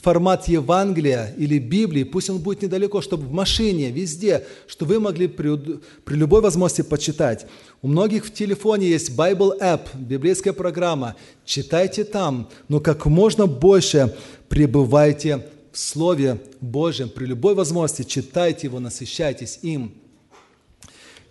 формат 0.00 0.48
Евангелия 0.48 1.34
или 1.36 1.58
Библии, 1.58 2.04
пусть 2.04 2.30
он 2.30 2.38
будет 2.38 2.62
недалеко, 2.62 3.00
чтобы 3.00 3.26
в 3.26 3.32
машине, 3.32 3.90
везде, 3.90 4.46
что 4.66 4.84
вы 4.84 5.00
могли 5.00 5.26
при, 5.26 5.80
при 6.04 6.14
любой 6.14 6.40
возможности 6.40 6.82
почитать. 6.82 7.46
У 7.82 7.88
многих 7.88 8.26
в 8.26 8.32
телефоне 8.32 8.88
есть 8.88 9.16
Bible 9.16 9.58
App, 9.60 9.88
библейская 9.94 10.52
программа. 10.52 11.16
Читайте 11.44 12.04
там, 12.04 12.48
но 12.68 12.80
как 12.80 13.06
можно 13.06 13.46
больше 13.46 14.16
пребывайте 14.48 15.46
в 15.72 15.78
Слове 15.78 16.40
Божьем. 16.60 17.08
При 17.08 17.26
любой 17.26 17.54
возможности 17.54 18.02
читайте 18.02 18.66
его, 18.66 18.80
насыщайтесь 18.80 19.58
им. 19.62 19.94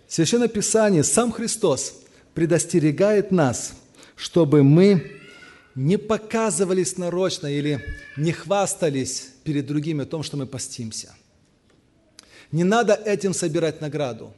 Священное 0.08 0.48
Писание, 0.48 1.02
сам 1.02 1.32
Христос 1.32 1.94
предостерегает 2.34 3.32
нас, 3.32 3.72
чтобы 4.14 4.62
мы 4.62 5.15
не 5.76 5.98
показывались 5.98 6.96
нарочно 6.96 7.46
или 7.46 7.84
не 8.16 8.32
хвастались 8.32 9.28
перед 9.44 9.66
другими 9.66 10.02
о 10.02 10.06
том, 10.06 10.22
что 10.22 10.36
мы 10.38 10.46
постимся. 10.46 11.14
Не 12.50 12.64
надо 12.64 12.94
этим 12.94 13.34
собирать 13.34 13.80
награду. 13.80 14.32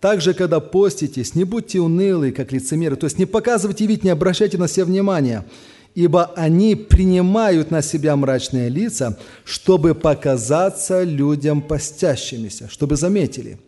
Также, 0.00 0.34
когда 0.34 0.60
поститесь, 0.60 1.34
не 1.34 1.44
будьте 1.44 1.80
унылы, 1.80 2.32
как 2.32 2.52
лицемеры, 2.52 2.96
то 2.96 3.06
есть 3.06 3.18
не 3.18 3.24
показывайте 3.24 3.86
вид, 3.86 4.02
не 4.02 4.10
обращайте 4.10 4.58
на 4.58 4.68
себя 4.68 4.84
внимания, 4.84 5.46
ибо 5.94 6.32
они 6.34 6.74
принимают 6.74 7.70
на 7.70 7.80
себя 7.80 8.16
мрачные 8.16 8.68
лица, 8.68 9.16
чтобы 9.44 9.94
показаться 9.94 11.04
людям 11.04 11.62
постящимися, 11.62 12.68
чтобы 12.68 12.96
заметили. 12.96 13.58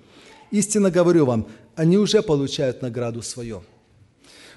Истинно 0.50 0.90
говорю 0.90 1.24
вам, 1.24 1.46
они 1.76 1.96
уже 1.98 2.20
получают 2.20 2.82
награду 2.82 3.22
свою. 3.22 3.62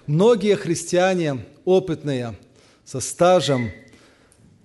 Многие 0.09 0.55
христиане 0.55 1.45
опытные, 1.65 2.35
со 2.83 2.99
стажем, 2.99 3.69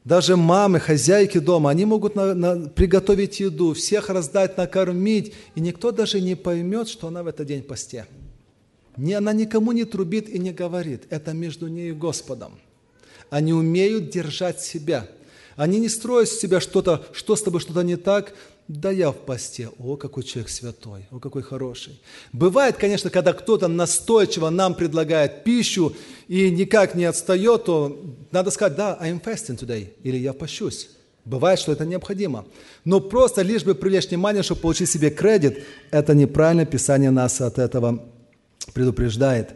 даже 0.02 0.36
мамы, 0.36 0.80
хозяйки 0.80 1.36
дома, 1.36 1.68
они 1.68 1.84
могут 1.84 2.14
на, 2.14 2.32
на, 2.32 2.70
приготовить 2.70 3.40
еду, 3.40 3.74
всех 3.74 4.08
раздать, 4.08 4.56
накормить, 4.56 5.34
и 5.54 5.60
никто 5.60 5.90
даже 5.90 6.22
не 6.22 6.34
поймет, 6.34 6.88
что 6.88 7.08
она 7.08 7.22
в 7.22 7.26
этот 7.26 7.46
день 7.46 7.62
посте. 7.62 8.06
Не, 8.96 9.12
она 9.12 9.34
никому 9.34 9.72
не 9.72 9.84
трубит 9.84 10.30
и 10.30 10.38
не 10.38 10.50
говорит. 10.50 11.02
Это 11.10 11.34
между 11.34 11.68
ней 11.68 11.90
и 11.90 11.92
Господом. 11.92 12.58
Они 13.28 13.52
умеют 13.52 14.08
держать 14.08 14.62
себя. 14.62 15.06
Они 15.56 15.78
не 15.78 15.90
строят 15.90 16.30
с 16.30 16.38
себя 16.38 16.58
что-то, 16.58 17.04
что 17.12 17.36
с 17.36 17.42
тобой 17.42 17.60
что-то 17.60 17.82
не 17.82 17.96
так, 17.96 18.32
да 18.68 18.90
я 18.90 19.10
в 19.10 19.16
посте. 19.16 19.70
О, 19.78 19.96
какой 19.96 20.22
человек 20.22 20.50
святой, 20.50 21.06
о, 21.10 21.18
какой 21.18 21.42
хороший. 21.42 22.00
Бывает, 22.32 22.76
конечно, 22.76 23.10
когда 23.10 23.32
кто-то 23.32 23.68
настойчиво 23.68 24.50
нам 24.50 24.74
предлагает 24.74 25.44
пищу 25.44 25.94
и 26.28 26.50
никак 26.50 26.94
не 26.94 27.04
отстает, 27.04 27.64
то 27.64 28.00
надо 28.30 28.50
сказать, 28.50 28.76
да, 28.76 28.98
I'm 29.00 29.22
fasting 29.22 29.58
today, 29.58 29.92
или 30.02 30.16
я 30.16 30.32
пощусь. 30.32 30.88
Бывает, 31.24 31.58
что 31.58 31.72
это 31.72 31.86
необходимо. 31.86 32.44
Но 32.84 33.00
просто 33.00 33.42
лишь 33.42 33.64
бы 33.64 33.74
привлечь 33.74 34.08
внимание, 34.08 34.42
чтобы 34.42 34.60
получить 34.60 34.90
себе 34.90 35.10
кредит, 35.10 35.64
это 35.90 36.14
неправильно, 36.14 36.66
Писание 36.66 37.10
нас 37.10 37.40
от 37.40 37.58
этого 37.58 38.04
предупреждает. 38.74 39.54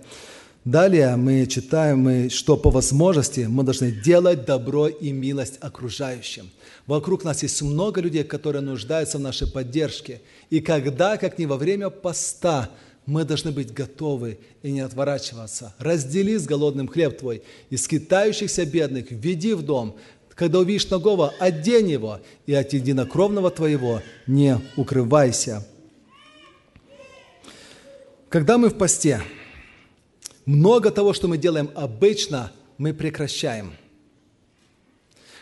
Далее 0.64 1.16
мы 1.16 1.46
читаем, 1.46 2.28
что 2.30 2.56
по 2.56 2.70
возможности 2.70 3.46
мы 3.48 3.64
должны 3.64 3.90
делать 3.90 4.44
добро 4.44 4.88
и 4.88 5.12
милость 5.12 5.58
окружающим. 5.60 6.50
Вокруг 6.88 7.22
нас 7.22 7.42
есть 7.42 7.60
много 7.60 8.00
людей, 8.00 8.24
которые 8.24 8.62
нуждаются 8.62 9.18
в 9.18 9.20
нашей 9.20 9.46
поддержке. 9.46 10.22
И 10.48 10.60
когда, 10.60 11.18
как 11.18 11.38
не 11.38 11.44
во 11.44 11.58
время 11.58 11.90
поста, 11.90 12.70
мы 13.04 13.24
должны 13.24 13.52
быть 13.52 13.74
готовы 13.74 14.38
и 14.62 14.72
не 14.72 14.80
отворачиваться. 14.80 15.74
Раздели 15.78 16.38
с 16.38 16.46
голодным 16.46 16.88
хлеб 16.88 17.18
твой, 17.18 17.42
и 17.68 17.76
скитающихся 17.76 18.64
бедных 18.64 19.10
введи 19.10 19.52
в 19.52 19.62
дом. 19.62 19.98
Когда 20.30 20.60
увидишь 20.60 20.88
ногого, 20.88 21.34
одень 21.38 21.90
его, 21.90 22.20
и 22.46 22.54
от 22.54 22.72
единокровного 22.72 23.50
твоего 23.50 24.00
не 24.26 24.58
укрывайся. 24.76 25.66
Когда 28.30 28.56
мы 28.56 28.70
в 28.70 28.78
посте, 28.78 29.20
много 30.46 30.90
того, 30.90 31.12
что 31.12 31.28
мы 31.28 31.36
делаем 31.36 31.70
обычно, 31.74 32.50
мы 32.78 32.94
прекращаем. 32.94 33.74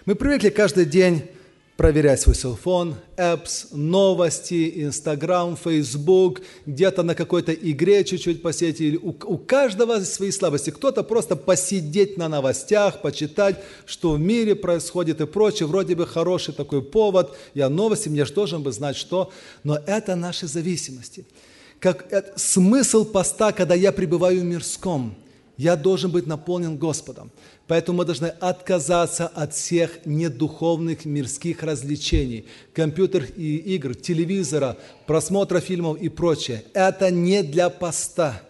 Мы 0.07 0.17
привыкли 0.17 0.51
каждый 0.51 0.87
день 0.87 1.29
проверять 1.77 2.22
свой 2.22 2.35
телефон, 2.35 2.95
apps, 3.16 3.66
новости, 3.72 4.85
Инстаграм, 4.85 5.57
Фейсбук, 5.57 6.41
где-то 6.64 7.03
на 7.03 7.14
какой-то 7.14 7.53
игре 7.53 8.03
чуть-чуть 8.05 8.43
посидеть. 8.43 9.03
У, 9.03 9.11
у 9.11 9.39
каждого 9.39 10.01
свои 10.01 10.31
слабости. 10.31 10.70
Кто-то 10.70 11.03
просто 11.03 11.37
посидеть 11.37 12.16
на 12.16 12.29
новостях, 12.29 13.03
почитать, 13.03 13.62
что 13.85 14.12
в 14.12 14.20
мире 14.20 14.55
происходит 14.55 15.20
и 15.20 15.27
прочее. 15.27 15.66
Вроде 15.66 15.95
бы 15.95 16.07
хороший 16.07 16.55
такой 16.55 16.83
повод. 16.83 17.37
Я 17.55 17.68
новости, 17.68 18.09
мне 18.09 18.24
же 18.24 18.33
должен 18.33 18.62
бы 18.62 18.72
знать, 18.72 18.97
что. 18.97 19.31
Но 19.62 19.79
это 19.87 20.16
наши 20.16 20.47
зависимости. 20.47 21.27
Как 21.79 22.11
это, 22.11 22.39
смысл 22.39 23.05
поста, 23.05 23.53
когда 23.53 23.74
я 23.74 23.93
пребываю 23.93 24.41
в 24.41 24.45
мирском– 24.45 25.14
я 25.57 25.77
должен 25.77 26.11
быть 26.11 26.27
наполнен 26.27 26.77
Господом. 26.77 27.31
Поэтому 27.67 27.99
мы 27.99 28.05
должны 28.05 28.27
отказаться 28.27 29.27
от 29.27 29.55
всех 29.55 30.05
недуховных 30.05 31.05
мирских 31.05 31.63
развлечений, 31.63 32.47
компьютерных 32.75 33.37
игр, 33.39 33.95
телевизора, 33.95 34.77
просмотра 35.07 35.61
фильмов 35.61 35.99
и 36.01 36.09
прочее. 36.09 36.63
Это 36.75 37.11
не 37.11 37.43
для 37.43 37.71
поста. 37.71 38.43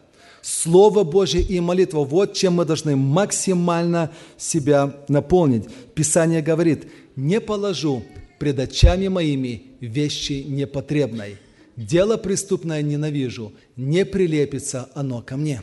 Слово 0.42 1.02
Божье 1.02 1.40
и 1.40 1.58
молитва– 1.60 2.04
вот 2.04 2.34
чем 2.34 2.54
мы 2.54 2.64
должны 2.64 2.94
максимально 2.94 4.12
себя 4.36 4.94
наполнить. 5.08 5.64
Писание 5.94 6.40
говорит, 6.40 6.86
«Не 7.16 7.40
положу 7.40 8.04
пред 8.38 8.60
очами 8.60 9.08
моими 9.08 9.62
вещи 9.80 10.44
непотребной. 10.46 11.38
Дело 11.74 12.16
преступное 12.16 12.82
ненавижу, 12.82 13.52
не 13.76 14.04
прилепится 14.04 14.88
оно 14.94 15.20
ко 15.20 15.36
мне». 15.36 15.62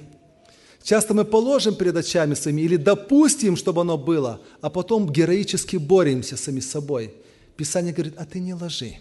Часто 0.83 1.13
мы 1.13 1.23
положим 1.23 1.75
перед 1.75 1.95
очами 1.95 2.33
своими 2.33 2.61
или 2.61 2.75
допустим, 2.75 3.55
чтобы 3.55 3.81
оно 3.81 3.97
было, 3.97 4.41
а 4.61 4.69
потом 4.69 5.09
героически 5.09 5.77
боремся 5.77 6.35
сами 6.35 6.59
с 6.59 6.69
собой. 6.69 7.13
Писание 7.55 7.93
говорит, 7.93 8.15
а 8.17 8.25
ты 8.25 8.39
не 8.39 8.53
ложи. 8.53 8.97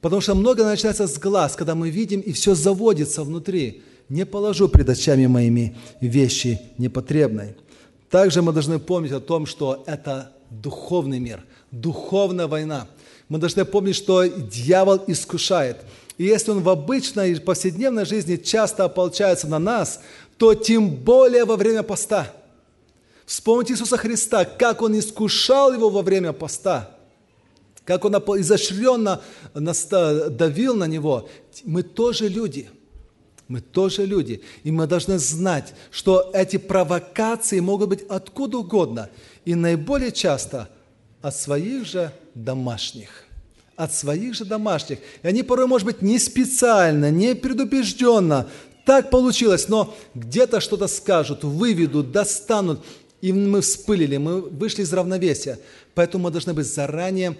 Потому 0.00 0.20
что 0.20 0.34
много 0.34 0.64
начинается 0.64 1.06
с 1.06 1.18
глаз, 1.18 1.54
когда 1.54 1.74
мы 1.74 1.90
видим, 1.90 2.20
и 2.20 2.32
все 2.32 2.54
заводится 2.54 3.22
внутри. 3.22 3.82
Не 4.08 4.26
положу 4.26 4.68
пред 4.68 4.88
очами 4.88 5.26
моими 5.26 5.76
вещи 6.00 6.60
непотребной. 6.76 7.54
Также 8.10 8.42
мы 8.42 8.52
должны 8.52 8.78
помнить 8.78 9.12
о 9.12 9.20
том, 9.20 9.46
что 9.46 9.84
это 9.86 10.32
духовный 10.50 11.20
мир, 11.20 11.44
духовная 11.70 12.48
война. 12.48 12.88
Мы 13.28 13.38
должны 13.38 13.64
помнить, 13.64 13.96
что 13.96 14.24
дьявол 14.24 15.00
искушает. 15.06 15.78
И 16.16 16.24
если 16.24 16.52
он 16.52 16.60
в 16.60 16.68
обычной 16.68 17.40
повседневной 17.40 18.04
жизни 18.04 18.36
часто 18.36 18.84
ополчается 18.84 19.48
на 19.48 19.58
нас, 19.58 20.00
то 20.36 20.54
тем 20.54 20.90
более 20.90 21.44
во 21.44 21.56
время 21.56 21.82
поста. 21.82 22.32
Вспомните 23.26 23.74
Иисуса 23.74 23.96
Христа, 23.96 24.44
как 24.44 24.82
Он 24.82 24.98
искушал 24.98 25.72
его 25.72 25.88
во 25.88 26.02
время 26.02 26.32
поста, 26.32 26.96
как 27.84 28.04
Он 28.04 28.14
изощренно 28.14 29.22
давил 29.54 30.74
на 30.74 30.86
него. 30.86 31.28
Мы 31.64 31.82
тоже 31.82 32.28
люди. 32.28 32.68
Мы 33.48 33.60
тоже 33.60 34.06
люди. 34.06 34.42
И 34.62 34.70
мы 34.70 34.86
должны 34.86 35.18
знать, 35.18 35.74
что 35.90 36.30
эти 36.32 36.56
провокации 36.56 37.60
могут 37.60 37.90
быть 37.90 38.02
откуда 38.08 38.58
угодно. 38.58 39.10
И 39.44 39.54
наиболее 39.54 40.12
часто 40.12 40.68
от 41.20 41.36
своих 41.36 41.86
же 41.86 42.12
домашних 42.34 43.24
от 43.76 43.92
своих 43.92 44.34
же 44.34 44.44
домашних. 44.44 44.98
И 45.22 45.26
они 45.26 45.42
порой, 45.42 45.66
может 45.66 45.86
быть, 45.86 46.02
не 46.02 46.18
специально, 46.18 47.10
не 47.10 47.34
предубежденно, 47.34 48.48
так 48.84 49.10
получилось, 49.10 49.68
но 49.68 49.94
где-то 50.14 50.60
что-то 50.60 50.86
скажут, 50.86 51.44
выведут, 51.44 52.12
достанут, 52.12 52.84
и 53.20 53.32
мы 53.32 53.62
вспылили, 53.62 54.18
мы 54.18 54.42
вышли 54.42 54.82
из 54.82 54.92
равновесия. 54.92 55.58
Поэтому 55.94 56.24
мы 56.24 56.30
должны 56.30 56.52
быть 56.52 56.66
заранее 56.66 57.38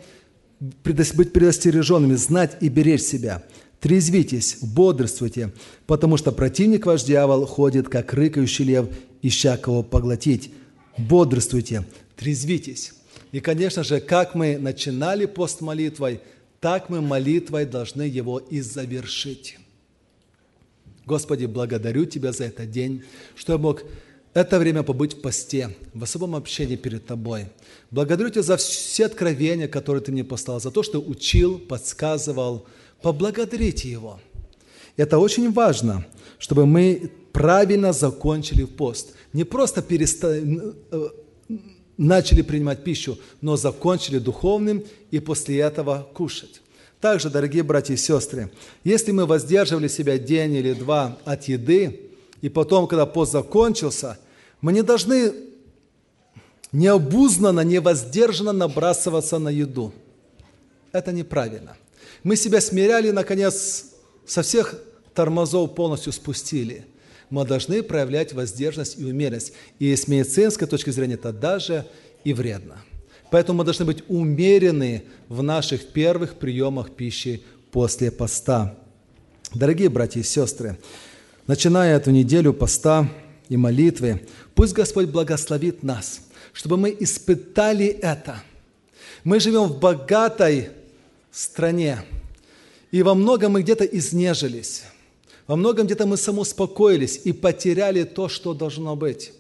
быть 0.61 1.33
предостереженными, 1.33 2.15
знать 2.15 2.57
и 2.61 2.69
беречь 2.69 3.03
себя. 3.03 3.43
Трезвитесь, 3.81 4.59
бодрствуйте, 4.63 5.53
потому 5.87 6.17
что 6.17 6.33
противник 6.33 6.87
ваш 6.87 7.03
дьявол 7.03 7.45
ходит, 7.45 7.89
как 7.89 8.15
рыкающий 8.15 8.65
лев, 8.65 8.87
ища 9.21 9.59
кого 9.59 9.83
поглотить. 9.83 10.53
Бодрствуйте, 10.97 11.85
трезвитесь. 12.17 12.95
И, 13.33 13.41
конечно 13.41 13.85
же, 13.85 14.01
как 14.01 14.35
мы 14.35 14.57
начинали 14.57 15.27
пост 15.27 15.61
молитвой, 15.61 16.21
так 16.61 16.89
мы 16.89 17.03
молитвой 17.03 17.67
должны 17.67 18.03
его 18.03 18.39
и 18.39 18.61
завершить. 18.63 19.59
Господи, 21.07 21.47
благодарю 21.47 22.07
Тебя 22.07 22.33
за 22.33 22.45
этот 22.45 22.71
день, 22.71 23.03
что 23.35 23.53
я 23.53 23.59
мог 23.59 23.83
это 24.33 24.59
время 24.59 24.83
побыть 24.83 25.15
в 25.15 25.21
посте, 25.21 25.77
в 25.93 26.03
особом 26.03 26.35
общении 26.35 26.77
перед 26.77 27.07
Тобой. 27.07 27.47
Благодарю 27.91 28.31
Тебя 28.31 28.43
за 28.43 28.57
все 28.57 29.07
откровения, 29.07 29.69
которые 29.69 30.03
Ты 30.03 30.13
мне 30.13 30.25
послал, 30.25 30.61
за 30.61 30.71
то, 30.71 30.83
что 30.83 31.01
учил, 31.01 31.59
подсказывал. 31.59 32.67
Поблагодарите 33.03 33.91
Его. 33.91 34.21
Это 34.97 35.19
очень 35.19 35.53
важно, 35.53 36.07
чтобы 36.39 36.67
мы 36.67 37.11
правильно 37.33 37.93
закончили 37.93 38.65
пост. 38.65 39.15
Не 39.33 39.45
просто 39.45 39.83
переста... 39.83 40.29
Э, 40.35 41.09
начали 41.97 42.43
принимать 42.43 42.83
пищу, 42.83 43.19
но 43.41 43.57
закончили 43.57 44.19
духовным 44.19 44.85
и 45.11 45.21
после 45.21 45.61
этого 45.61 46.09
кушать. 46.15 46.61
Также, 47.05 47.29
дорогие 47.29 47.63
братья 47.63 47.93
и 47.93 47.99
сестры, 47.99 48.51
если 48.83 49.13
мы 49.13 49.27
воздерживали 49.27 49.89
себя 49.89 50.17
день 50.17 50.55
или 50.55 50.73
два 50.73 51.19
от 51.27 51.45
еды, 51.49 52.01
и 52.41 52.49
потом, 52.49 52.87
когда 52.87 53.05
пост 53.05 53.31
закончился, 53.31 54.19
мы 54.63 54.73
не 54.73 54.81
должны 54.81 55.35
необузнанно, 56.73 57.61
невоздержанно 57.61 58.53
набрасываться 58.53 59.39
на 59.39 59.51
еду. 59.51 59.93
Это 60.93 61.13
неправильно. 61.13 61.77
Мы 62.23 62.37
себя 62.37 62.63
смиряли, 62.63 63.11
наконец, 63.11 63.85
со 64.25 64.41
всех 64.41 64.75
тормозов 65.13 65.75
полностью 65.75 66.11
спустили. 66.11 66.87
Мы 67.29 67.45
должны 67.45 67.83
проявлять 67.83 68.33
воздержанность 68.33 68.99
и 68.99 69.05
умеренность. 69.05 69.53
И 69.79 69.95
с 69.95 70.09
медицинской 70.09 70.67
точки 70.67 70.89
зрения 70.89 71.17
это 71.17 71.35
даже 71.35 71.85
и 72.25 72.33
вредно. 72.33 72.79
Поэтому 73.35 73.59
мы 73.59 73.65
должны 73.65 73.85
быть 73.85 74.05
умерены 74.07 75.03
в 75.29 75.43
наших 75.43 75.89
первых 75.89 76.37
приемах 76.37 76.93
пищи 76.93 77.43
после 77.73 78.13
поста. 78.13 78.79
Дорогие 79.53 79.89
братья 79.89 80.21
и 80.21 80.23
сестры, 80.23 80.79
начиная 81.49 81.97
эту 81.97 82.13
неделю 82.13 82.53
поста 82.53 83.11
и 83.49 83.57
молитвы, 83.57 84.25
пусть 84.55 84.73
Господь 84.73 85.09
благословит 85.09 85.83
нас, 85.83 86.21
чтобы 86.53 86.77
мы 86.77 86.97
испытали 87.01 87.87
это. 87.87 88.41
Мы 89.25 89.41
живем 89.41 89.65
в 89.65 89.81
богатой 89.81 90.69
стране, 91.33 92.05
и 92.93 93.03
во 93.03 93.17
многом 93.17 93.55
мы 93.55 93.63
где-то 93.63 93.83
изнежились, 93.85 94.85
во 95.49 95.57
многом 95.57 95.87
где-то 95.87 96.07
мы 96.07 96.19
самоуспокоились 96.19 97.23
и 97.25 97.33
потеряли 97.33 98.05
то, 98.05 98.29
что 98.29 98.55
должно 98.55 98.95
быть. 98.95 99.33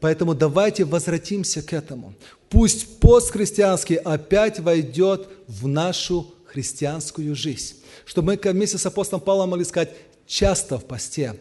Поэтому 0.00 0.34
давайте 0.34 0.84
возвратимся 0.84 1.62
к 1.62 1.72
этому. 1.72 2.14
Пусть 2.50 3.00
пост 3.00 3.30
христианский 3.30 3.96
опять 3.96 4.60
войдет 4.60 5.28
в 5.48 5.66
нашу 5.66 6.34
христианскую 6.46 7.34
жизнь. 7.34 7.76
Чтобы 8.04 8.38
мы 8.44 8.52
вместе 8.52 8.78
с 8.78 8.86
апостолом 8.86 9.24
Павлом 9.24 9.50
могли 9.50 9.64
сказать 9.64 9.90
часто 10.26 10.78
в 10.78 10.84
посте. 10.84 11.34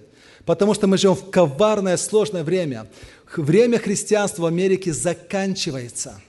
Потому 0.45 0.73
что 0.73 0.87
мы 0.87 0.97
живем 0.97 1.15
в 1.15 1.29
коварное, 1.29 1.97
сложное 1.97 2.43
время. 2.43 2.89
Время 3.35 3.79
христианства 3.79 4.43
в 4.43 4.45
Америке 4.45 4.93
заканчивается. 4.93 6.21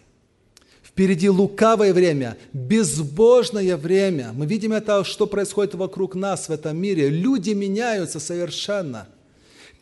Впереди 0.83 1.29
лукавое 1.29 1.93
время, 1.93 2.37
безбожное 2.53 3.77
время. 3.77 4.33
Мы 4.33 4.47
видим 4.47 4.73
это, 4.73 5.03
что 5.05 5.27
происходит 5.27 5.75
вокруг 5.75 6.15
нас 6.15 6.49
в 6.49 6.53
этом 6.53 6.77
мире. 6.77 7.09
Люди 7.09 7.51
меняются 7.51 8.21
совершенно– 8.21 9.09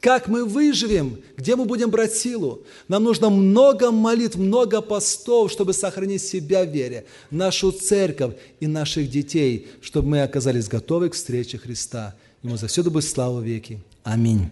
как 0.02 0.26
мы 0.26 0.44
выживем? 0.44 1.20
Где 1.36 1.54
мы 1.54 1.64
будем 1.64 1.88
брать 1.88 2.12
силу? 2.12 2.64
Нам 2.88 3.04
нужно 3.04 3.30
много 3.30 3.92
молитв, 3.92 4.36
много 4.36 4.82
постов, 4.82 5.52
чтобы 5.52 5.72
сохранить 5.72 6.22
себя 6.22 6.64
в 6.64 6.70
вере, 6.70 7.06
нашу 7.30 7.70
церковь 7.70 8.34
и 8.58 8.66
наших 8.66 9.08
детей, 9.08 9.68
чтобы 9.80 10.08
мы 10.08 10.22
оказались 10.22 10.66
готовы 10.66 11.08
к 11.08 11.14
встрече 11.14 11.56
Христа. 11.56 12.16
Ему 12.42 12.56
за 12.56 12.66
все 12.66 12.82
будет 12.82 13.04
слава 13.04 13.40
веки. 13.40 13.78
Аминь. 14.02 14.50